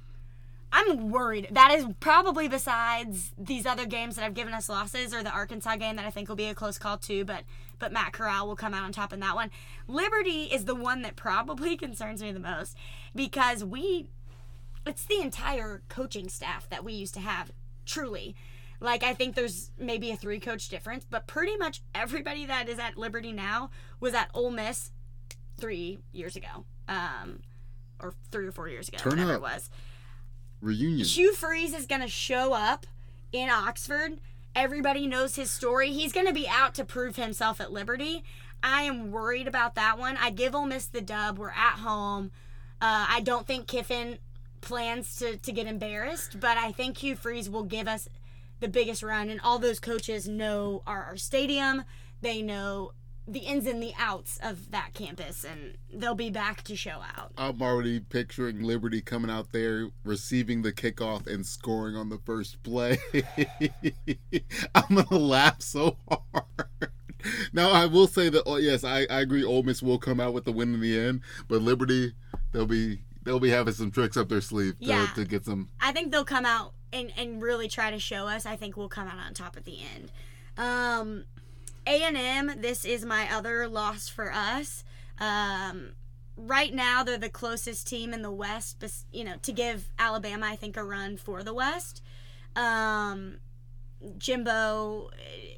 [0.74, 1.48] I'm worried.
[1.52, 5.76] That is probably besides these other games that have given us losses, or the Arkansas
[5.78, 7.24] game that I think will be a close call too.
[7.24, 7.44] But
[7.80, 9.52] but Matt Corral will come out on top in that one.
[9.88, 12.78] Liberty is the one that probably concerns me the most
[13.14, 14.08] because we,
[14.86, 17.52] it's the entire coaching staff that we used to have.
[17.86, 18.36] Truly,
[18.84, 22.78] like I think there's maybe a three coach difference, but pretty much everybody that is
[22.78, 23.70] at Liberty now
[24.00, 24.92] was at Ole Miss
[25.58, 27.40] three years ago, um,
[28.00, 29.38] or three or four years ago, Turn whatever up.
[29.38, 29.70] it was.
[30.62, 31.06] Reunion.
[31.08, 32.86] Hugh Freeze is going to show up
[33.32, 34.20] in Oxford.
[34.56, 35.92] Everybody knows his story.
[35.92, 38.24] He's going to be out to prove himself at Liberty.
[38.62, 40.16] I am worried about that one.
[40.18, 41.38] I give Ole Miss the dub.
[41.38, 42.32] We're at home.
[42.82, 44.20] Uh, I don't think Kiffin
[44.62, 48.08] plans to, to get embarrassed, but I think Hugh Freeze will give us
[48.64, 51.84] the biggest run, and all those coaches know our, our stadium.
[52.22, 52.94] They know
[53.28, 57.34] the ins and the outs of that campus, and they'll be back to show out.
[57.38, 62.64] I'm already picturing Liberty coming out there, receiving the kickoff, and scoring on the first
[62.64, 62.98] play.
[64.76, 66.92] I'm gonna laugh so hard.
[67.52, 69.44] Now I will say that oh, yes, I, I agree.
[69.44, 72.14] Ole Miss will come out with the win in the end, but Liberty
[72.54, 75.08] they'll be they'll be having some tricks up their sleeve to, Yeah.
[75.16, 75.70] to get some.
[75.82, 78.46] I think they'll come out and, and really try to show us.
[78.46, 80.12] I think we'll come out on top at the end.
[80.58, 81.26] Um,
[81.88, 84.84] A&M, this is my other loss for us.
[85.20, 85.90] Um,
[86.38, 90.56] right now, they're the closest team in the West, you know, to give Alabama, I
[90.56, 92.02] think, a run for the West.
[92.56, 93.38] Um,
[94.18, 95.10] Jimbo,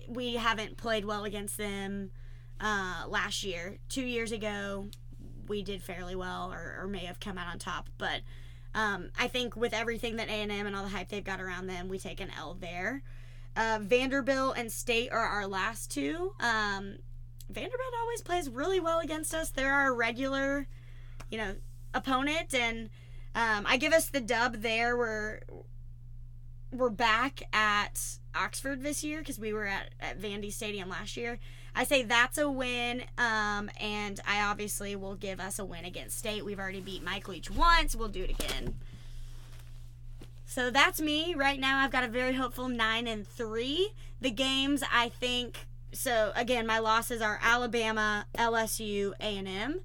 [0.08, 2.12] we haven't played well against them
[2.60, 3.78] uh, last year.
[3.90, 4.88] Two years ago,
[5.48, 7.90] we did fairly well, or, or may have come out on top.
[7.98, 8.22] But
[8.76, 11.42] um, I think with everything that A and M and all the hype they've got
[11.42, 13.02] around them, we take an L there.
[13.56, 16.34] Uh, Vanderbilt and State are our last two.
[16.42, 16.98] Um,
[17.50, 19.50] Vanderbilt always plays really well against us.
[19.50, 20.68] They're our regular,
[21.32, 21.56] you know,
[21.94, 22.90] opponent, and
[23.34, 24.98] um, I give us the dub there.
[24.98, 25.40] We're
[26.74, 28.02] we're back at
[28.36, 31.40] Oxford this year because we were at, at Vandy Stadium last year.
[31.76, 36.18] I say that's a win, um, and I obviously will give us a win against
[36.18, 36.46] State.
[36.46, 37.96] We've already beat Mike Leach once.
[37.96, 38.76] We'll do it again.
[40.46, 41.80] So that's me right now.
[41.80, 43.92] I've got a very hopeful nine and three.
[44.22, 45.68] The games I think.
[45.92, 49.82] So again, my losses are Alabama, LSU, A and M.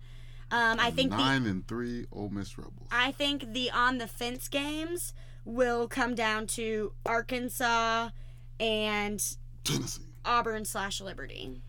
[0.52, 2.88] Um, I think the nine and three Ole Miss Rebels.
[2.90, 5.12] I think the on the fence games
[5.44, 8.10] will come down to Arkansas
[8.58, 10.02] and Tennessee.
[10.24, 11.62] Auburn slash Liberty.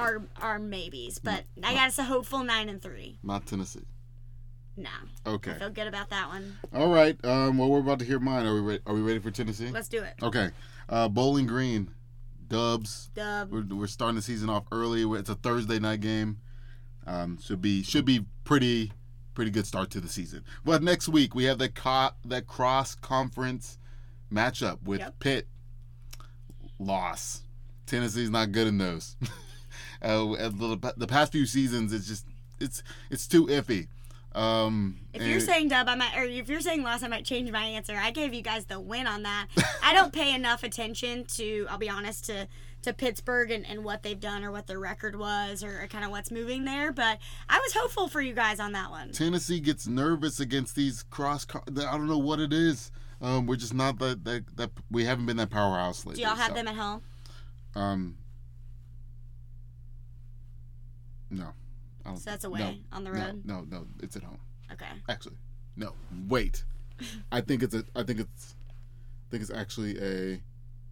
[0.00, 3.18] Are are maybes, but I got us a hopeful nine and three.
[3.22, 3.84] Not Tennessee.
[4.76, 4.88] No,
[5.26, 5.50] Okay.
[5.50, 6.56] I feel good about that one.
[6.72, 7.22] All right.
[7.24, 7.58] Um.
[7.58, 8.46] Well, we're about to hear mine.
[8.46, 8.82] Are we ready?
[8.86, 9.68] Are we ready for Tennessee?
[9.70, 10.14] Let's do it.
[10.22, 10.50] Okay.
[10.88, 11.90] Uh, Bowling Green,
[12.48, 13.10] Dubs.
[13.14, 13.50] Dub.
[13.52, 15.02] We're, we're starting the season off early.
[15.18, 16.38] It's a Thursday night game.
[17.06, 18.92] Um, should be should be pretty
[19.34, 20.44] pretty good start to the season.
[20.64, 23.78] But next week we have the co- that cross conference
[24.32, 25.18] matchup with Yep.
[25.18, 25.48] Pitt.
[26.78, 27.42] Loss.
[27.86, 29.16] Tennessee's not good in those.
[30.02, 32.26] uh, the, the past few seasons, it's just
[32.58, 33.88] it's it's too iffy.
[34.34, 37.50] Um, If you're saying dub, I might, or if you're saying loss, I might change
[37.50, 37.96] my answer.
[37.96, 39.48] I gave you guys the win on that.
[39.82, 42.46] I don't pay enough attention to, I'll be honest, to
[42.82, 46.10] to Pittsburgh and, and what they've done or what their record was or, kind of
[46.10, 46.92] what's moving there.
[46.92, 49.12] But I was hopeful for you guys on that one.
[49.12, 51.46] Tennessee gets nervous against these cross.
[51.52, 52.90] I don't know what it is.
[53.20, 56.22] Um, we're just not that, that that we haven't been that powerhouse lately.
[56.22, 57.02] Do y'all have so, them at home?
[57.74, 58.16] Um,
[61.30, 61.52] no.
[62.04, 63.42] I don't- So that's away on the road.
[63.44, 64.38] No, no, no, it's at home.
[64.72, 64.86] Okay.
[65.08, 65.36] Actually,
[65.76, 65.94] no.
[66.28, 66.64] Wait.
[67.32, 67.84] I think it's a.
[67.96, 68.54] I think it's.
[68.68, 70.40] I think it's actually a.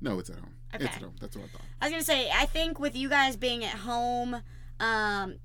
[0.00, 0.54] No, it's at home.
[0.74, 0.84] Okay.
[0.84, 1.14] It's at home.
[1.20, 1.62] That's what I thought.
[1.80, 4.42] I was gonna say, I think with you guys being at home,
[4.80, 5.36] um,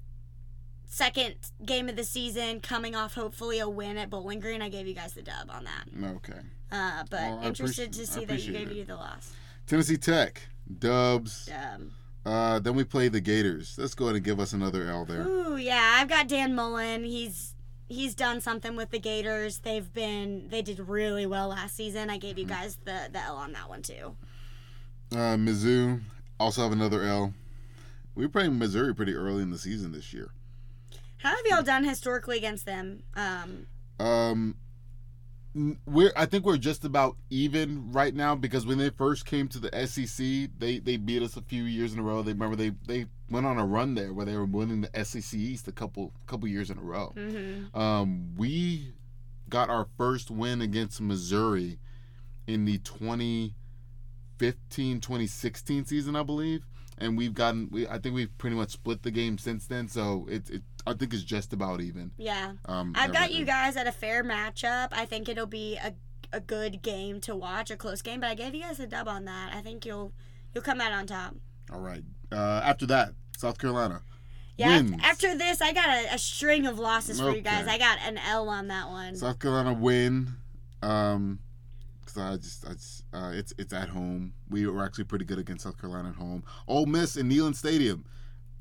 [0.86, 4.88] second game of the season, coming off hopefully a win at Bowling Green, I gave
[4.88, 5.86] you guys the dub on that.
[6.18, 6.40] Okay.
[6.72, 8.76] Uh, but Well, interested to see that you gave it.
[8.78, 9.34] you the loss.
[9.68, 10.42] Tennessee Tech,
[10.80, 11.50] Dubs.
[11.50, 11.92] Um,
[12.26, 13.76] Uh, then we play the Gators.
[13.78, 15.28] Let's go ahead and give us another L there.
[15.28, 17.04] ooh, yeah, I've got Dan Mullen.
[17.04, 17.54] He's
[17.90, 19.60] he's done something with the Gators.
[19.60, 22.10] They've been they did really well last season.
[22.10, 22.54] I gave you Mm-hmm.
[22.62, 24.16] guys the the L on that one too.
[25.12, 26.02] Uh, Mizzou
[26.40, 27.34] also have another L.
[28.16, 30.30] We were playing Missouri pretty early in the season this year.
[31.18, 33.04] How have y'all done historically against them?
[33.16, 33.68] Um,
[34.00, 34.56] Um,
[35.86, 39.60] we're I think we're just about even right now because when they first came to
[39.60, 42.22] the SEC, they they beat us a few years in a row.
[42.24, 45.34] They remember they they went on a run there where they were winning the SEC
[45.40, 47.14] East a couple couple years in a row.
[47.16, 47.76] mhm.
[47.76, 48.94] Um, we
[49.50, 51.78] got our first win against Missouri
[52.48, 56.66] in the 2015 2016 season, I believe.
[56.98, 59.88] And we've gotten, we, I think we've pretty much split the game since then.
[59.88, 62.12] So it, it I think it's just about even.
[62.18, 62.54] Yeah.
[62.66, 64.90] Um, I've got you guys at a fair matchup.
[64.92, 65.94] I think it'll be a,
[66.32, 68.20] a good game to watch, a close game.
[68.20, 69.54] But I gave you guys a dub on that.
[69.54, 70.12] I think you'll
[70.54, 71.36] you'll come out on top.
[71.72, 72.04] All right.
[72.32, 74.02] Uh, after that, South Carolina.
[74.58, 74.76] Yeah.
[74.76, 75.02] Wins.
[75.04, 77.68] After this, I got a, a string of losses for you guys.
[77.68, 79.16] I got an L on that one.
[79.16, 80.28] South Carolina win.
[80.82, 81.40] Um,
[82.02, 84.34] because I just, I just, uh, it's it's at home.
[84.50, 86.44] We were actually pretty good against South Carolina at home.
[86.68, 88.04] Ole Miss in Neyland Stadium.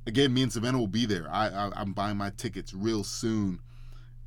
[0.07, 1.28] Again, me and Savannah will be there.
[1.30, 3.61] I, I I'm buying my tickets real soon,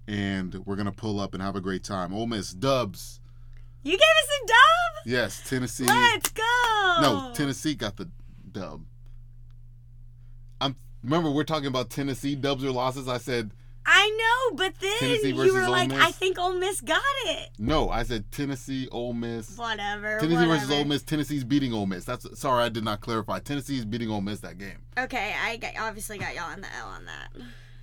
[0.08, 2.14] and we're gonna pull up and have a great time.
[2.14, 3.20] Ole Miss Dubs.
[3.84, 5.06] you gave us a dub.
[5.06, 5.86] Yes, Tennessee.
[5.86, 6.44] Let's go.
[7.02, 8.10] No, Tennessee got the
[8.52, 8.86] dub.
[10.62, 13.08] I'm remember we're talking about Tennessee dubs or losses.
[13.10, 13.52] I said
[13.86, 14.10] I
[14.50, 15.92] know, but then Tennessee you were like?
[15.92, 17.50] I think Ole Miss got it.
[17.60, 19.58] No, I said Tennessee, Ole Miss.
[19.58, 20.20] Whatever.
[20.20, 20.54] Tennessee whatever.
[20.56, 21.04] versus Ole Miss.
[21.04, 22.04] Tennessee's beating Ole Miss.
[22.04, 23.40] That's sorry, I did not clarify.
[23.40, 24.80] Tennessee's beating Ole Miss that game.
[24.98, 27.30] Okay, I got, obviously got y'all on the L on that.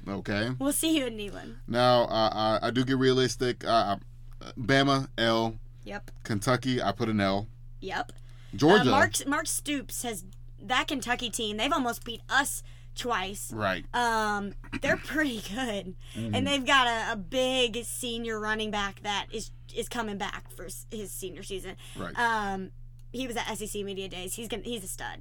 [0.09, 0.51] Okay.
[0.59, 1.57] We'll see you in Neyland.
[1.69, 3.65] Now uh, I, I do get realistic.
[3.65, 3.97] Uh,
[4.59, 6.11] Bama L, Yep.
[6.25, 7.47] Kentucky I put an L.
[7.81, 8.13] Yep.
[8.55, 8.89] Georgia.
[8.89, 10.25] Uh, Mark Mark Stoops has
[10.61, 11.57] that Kentucky team.
[11.57, 12.63] They've almost beat us
[12.95, 13.53] twice.
[13.53, 13.85] Right.
[13.95, 16.35] Um, they're pretty good, Mm-hmm.
[16.35, 20.69] and they've got a, a big senior running back that is is coming back for
[20.91, 21.77] his senior season.
[21.97, 22.17] Right.
[22.19, 22.71] Um,
[23.13, 24.35] he was at SEC Media Days.
[24.35, 25.21] He's gonna he's a stud,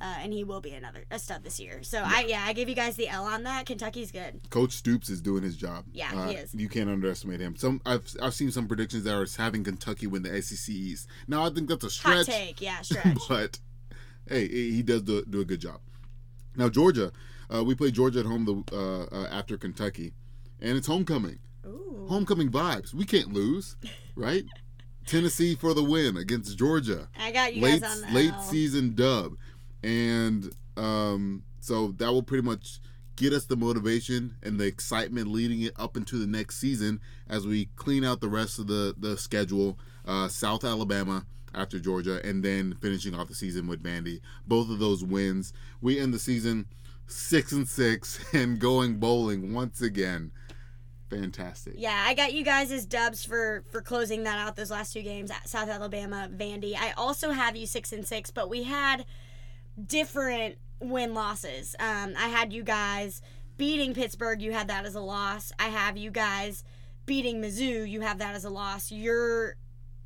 [0.00, 1.82] uh, and he will be another a stud this year.
[1.82, 3.66] So I yeah I gave you guys the L on that.
[3.66, 4.40] Kentucky's good.
[4.50, 5.84] Coach Stoops is doing his job.
[5.92, 6.54] Yeah, Uh, he is.
[6.54, 7.56] You can't underestimate him.
[7.56, 11.06] Some I've I've seen some predictions that are having Kentucky win the SEC East.
[11.28, 13.18] Now I think that's a Hot stretch, take, yeah, stretch.
[13.28, 13.58] but
[14.26, 15.80] hey, he does do, do a good job.
[16.60, 17.10] Now Georgia,
[17.52, 20.12] uh, we play Georgia at home the uh, uh, after Kentucky,
[20.60, 21.38] and it's homecoming.
[21.66, 22.04] Ooh.
[22.06, 22.92] Homecoming vibes.
[22.92, 23.76] We can't lose,
[24.14, 24.44] right?
[25.06, 27.08] Tennessee for the win against Georgia.
[27.18, 29.36] I got you late guys on the late season dub,
[29.82, 32.80] and um, so that will pretty much
[33.16, 37.46] get us the motivation and the excitement leading it up into the next season as
[37.46, 39.78] we clean out the rest of the the schedule.
[40.04, 41.24] Uh, South Alabama
[41.54, 44.20] after Georgia, and then finishing off the season with Vandy.
[44.46, 46.66] Both of those wins, we end the season
[47.06, 50.32] six and six and going bowling once again.
[51.10, 51.74] Fantastic.
[51.76, 55.02] Yeah, I got you guys as dubs for for closing that out those last two
[55.02, 56.76] games at South Alabama, Vandy.
[56.76, 59.04] I also have you six and six, but we had
[59.86, 61.74] different win losses.
[61.80, 63.22] Um, I had you guys
[63.56, 64.40] beating Pittsburgh.
[64.40, 65.52] You had that as a loss.
[65.58, 66.62] I have you guys
[67.06, 67.88] beating Mizzou.
[67.88, 68.92] You have that as a loss.
[68.92, 69.56] Your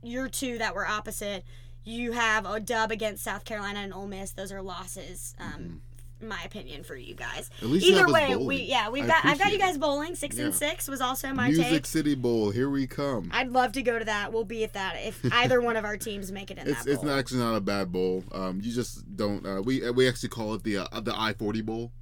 [0.05, 1.45] your two that were opposite.
[1.85, 4.33] You have a dub against South Carolina and Ole Miss.
[4.33, 5.35] Those are losses.
[5.39, 5.83] Um,
[6.21, 7.51] in my opinion for you guys.
[7.63, 8.47] At least Either way, bowling.
[8.47, 11.33] we yeah we've I got I've got you guys bowling six and six was also
[11.33, 11.57] my take.
[11.57, 11.87] Music take.
[11.87, 13.31] City Bowl, here we come.
[13.33, 14.33] I'd love to go to that.
[14.33, 16.93] We'll be at that if either one of our teams make it in It's that
[16.93, 18.25] it's not actually not a bad bowl.
[18.33, 19.45] Um, you just don't.
[19.47, 21.93] Uh, we we actually call it the uh, the I forty bowl.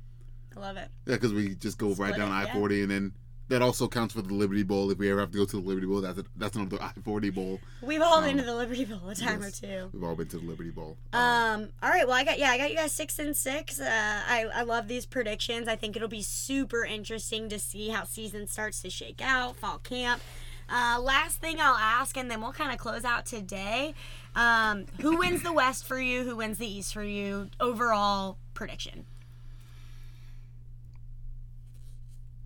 [0.56, 0.88] I love it.
[1.06, 2.52] Yeah, because we just go right down I yeah.
[2.52, 3.12] forty, and then
[3.52, 4.90] that also counts for the Liberty Bowl.
[4.90, 6.90] If we ever have to go to the Liberty Bowl, that's a, that's another I
[7.04, 7.60] forty bowl.
[7.80, 9.62] We've all Um, been to the Liberty Bowl a time yes.
[9.62, 9.90] or two.
[9.92, 10.96] We've all been to the Liberty Bowl.
[11.12, 11.68] Um.
[11.82, 12.06] All right.
[12.06, 12.50] Well, I got yeah.
[12.50, 13.80] I got you guys six and six.
[13.80, 15.68] Uh, I I love these predictions.
[15.68, 19.56] I think it'll be super interesting to see how season starts to shake out.
[19.56, 20.20] Fall camp.
[20.68, 23.94] Uh, last thing I'll ask, and then we'll kind of close out today.
[24.34, 26.22] Um, who wins the West for you?
[26.24, 27.50] Who wins the East for you?
[27.60, 29.04] Overall prediction.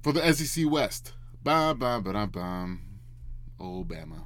[0.06, 2.80] For the SEC West, bam bam bam bam,
[3.58, 4.22] oh Bama,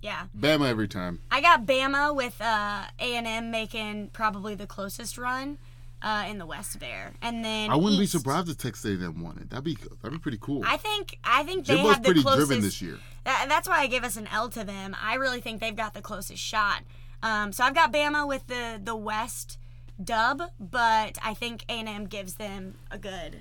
[0.00, 0.26] Yeah.
[0.38, 1.22] Bama every time.
[1.28, 5.58] I got Bama with uh, A&M making probably the closest run
[6.02, 9.38] uh, in the West there, and then I wouldn't be surprised if Texas A&M won
[9.38, 9.50] it.
[9.50, 10.62] That'd be that'd be pretty cool.
[10.64, 12.46] I think I think they Jimbo's have the pretty closest.
[12.46, 12.98] driven this year.
[13.24, 14.94] That, that's why I gave us an L to them.
[15.02, 16.84] I really think they've got the closest shot.
[17.24, 19.58] Um, so I've got Bama with the the West
[20.00, 23.40] dub, but I think A&M gives them a good,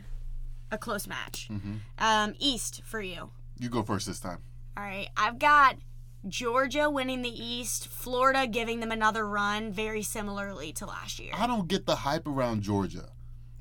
[0.71, 1.47] a close match.
[1.51, 1.75] Mm-hmm.
[1.99, 3.31] Um, East for you.
[3.59, 4.39] You go first this time.
[4.75, 5.77] All right, I've got
[6.27, 11.31] Georgia winning the East, Florida giving them another run, very similarly to last year.
[11.33, 13.09] I don't get the hype around Georgia.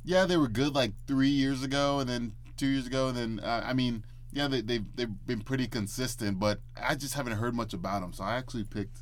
[0.05, 3.41] Yeah, they were good like three years ago, and then two years ago, and then
[3.41, 7.55] uh, I mean, yeah, they they've they've been pretty consistent, but I just haven't heard
[7.55, 8.13] much about them.
[8.13, 8.99] So I actually picked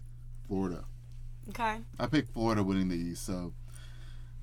[0.47, 0.85] Florida.
[1.49, 1.79] Okay.
[1.99, 3.27] I picked Florida winning the East.
[3.27, 3.53] So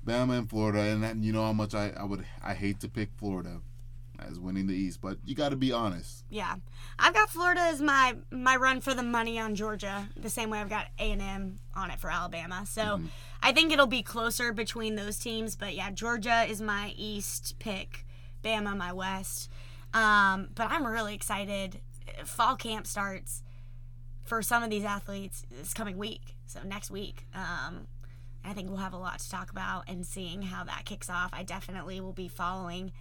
[0.04, 2.88] Bama and Florida, and that, you know how much I, I would I hate to
[2.88, 3.60] pick Florida
[4.28, 6.24] as winning the East, but you got to be honest.
[6.30, 6.56] Yeah,
[6.98, 10.08] I've got Florida as my my run for the money on Georgia.
[10.16, 12.64] The same way I've got A and M on it for Alabama.
[12.66, 13.00] So
[13.42, 15.56] I think it'll be closer between those teams.
[15.56, 18.06] But yeah, Georgia is my East pick,
[18.42, 19.50] Bama my West.
[19.94, 21.80] Um, but I'm really excited.
[22.24, 23.42] Fall camp starts
[24.24, 26.36] for some of these athletes this coming week.
[26.46, 27.26] So next week.
[27.34, 27.86] Um,
[28.44, 31.30] I think we'll have a lot to talk about and seeing how that kicks off.
[31.32, 32.92] I definitely will be following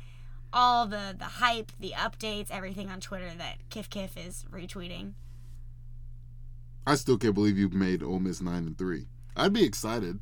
[0.54, 5.14] all the the hype, the updates, everything on Twitter that Kif Kif is retweeting.
[6.86, 9.08] I still can't believe you made Ole Miss nine and three.
[9.36, 10.20] I'd be excited.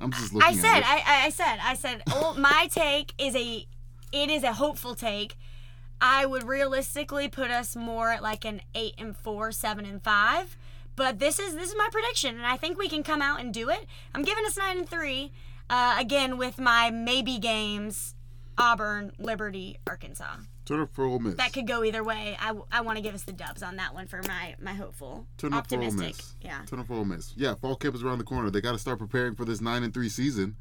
[0.00, 0.86] I'm just looking I said, at it.
[0.86, 3.66] I, I I said, I said, oh, my take is a,
[4.12, 5.36] it is a hopeful take.
[6.00, 10.56] I would realistically put us more at like an eight and four, seven and five.
[10.98, 13.54] But this is this is my prediction, and I think we can come out and
[13.54, 13.86] do it.
[14.16, 15.32] I'm giving us nine and three.
[15.70, 18.14] Uh, again with my maybe games,
[18.56, 20.36] Auburn, Liberty, Arkansas.
[20.64, 21.34] Turn up for Ole Miss.
[21.36, 22.36] That could go either way.
[22.40, 25.26] I, I want to give us the dubs on that one for my my hopeful,
[25.36, 26.16] Turn up for Ole optimistic.
[26.16, 26.34] Miss.
[26.42, 26.62] Yeah.
[26.66, 27.32] Turn up for Ole Miss.
[27.36, 28.50] Yeah, fall camp is around the corner.
[28.50, 30.56] They got to start preparing for this nine and three season.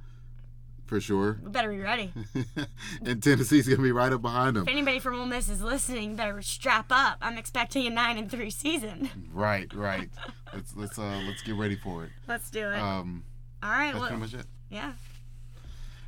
[0.88, 1.39] For sure.
[1.43, 2.11] We better be ready.
[3.05, 4.63] and Tennessee's gonna be right up behind them.
[4.63, 7.17] If anybody from Ole Miss is listening, better strap up.
[7.21, 9.09] I'm expecting a nine and three season.
[9.33, 10.09] Right, right.
[10.53, 12.11] let's let's uh let's get ready for it.
[12.27, 12.79] Let's do it.
[12.79, 13.23] Um,
[13.61, 13.88] All right.
[13.93, 14.45] that's Well, pretty much it.
[14.69, 14.93] yeah.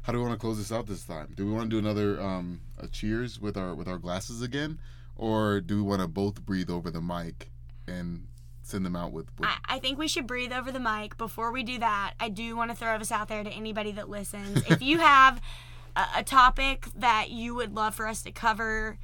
[0.03, 1.33] How do we want to close this out this time?
[1.35, 4.79] Do we want to do another um a cheers with our with our glasses again,
[5.15, 7.51] or do we want to both breathe over the mic
[7.87, 8.27] and
[8.69, 9.27] send them out with?
[9.37, 11.17] with I, I think we should breathe over the mic.
[11.17, 14.09] Before we do that, I do want to throw this out there to anybody that
[14.09, 14.63] listens.
[14.69, 15.41] if you have
[15.95, 18.97] a, a topic that you would love for us to cover,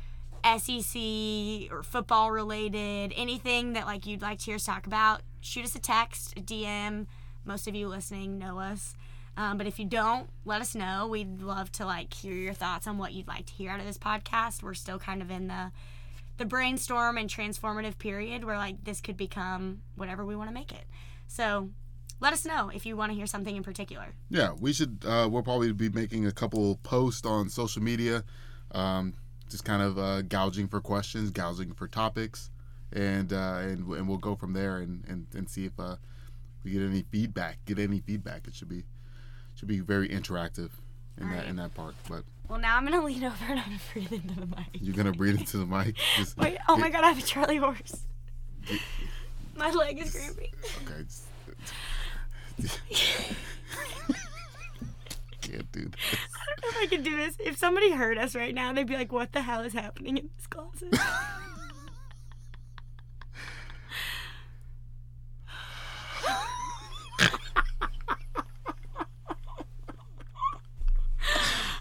[0.43, 5.65] SEC or football related, anything that like you'd like to hear us talk about, shoot
[5.65, 7.07] us a text, a DM.
[7.43, 8.95] Most of you listening know us.
[9.37, 11.07] Um, but if you don't, let us know.
[11.07, 13.85] We'd love to like hear your thoughts on what you'd like to hear out of
[13.85, 14.63] this podcast.
[14.63, 15.71] We're still kind of in the
[16.37, 20.71] the brainstorm and transformative period where like this could become whatever we want to make
[20.71, 20.85] it.
[21.27, 21.69] So
[22.19, 24.13] let us know if you want to hear something in particular.
[24.29, 25.03] Yeah, we should.
[25.05, 28.23] Uh, we'll probably be making a couple posts on social media,
[28.71, 29.13] um,
[29.49, 32.49] just kind of uh, gouging for questions, gouging for topics,
[32.91, 35.95] and uh, and and we'll go from there and and, and see if uh,
[36.63, 37.63] we get any feedback.
[37.65, 38.47] Get any feedback.
[38.47, 38.83] It should be
[39.55, 40.71] should be very interactive
[41.17, 41.47] in that Alright.
[41.47, 41.95] in that part.
[42.09, 44.67] But Well, now I'm gonna lean over and I'm gonna breathe into the mic.
[44.79, 45.95] you're gonna breathe into the mic.
[46.17, 48.05] Just Wait, oh my god, I have a Charlie horse.
[49.57, 50.51] My leg is cramping.
[50.85, 51.03] Okay.
[51.03, 51.23] just-
[55.41, 56.19] Can't do this.
[56.33, 57.35] I don't know if I can do this.
[57.39, 60.29] If somebody heard us right now, they'd be like, "What the hell is happening in
[60.35, 60.93] this closet?"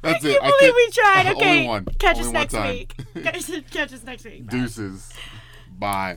[0.04, 0.40] That's I it.
[0.40, 1.26] can't believe can't- we tried.
[1.28, 1.84] Only Okay, one.
[1.98, 2.68] catch Only us one next time.
[2.74, 2.94] week.
[3.24, 4.46] Catch, catch us next week.
[4.48, 5.10] Deuces.
[5.78, 6.16] Bye.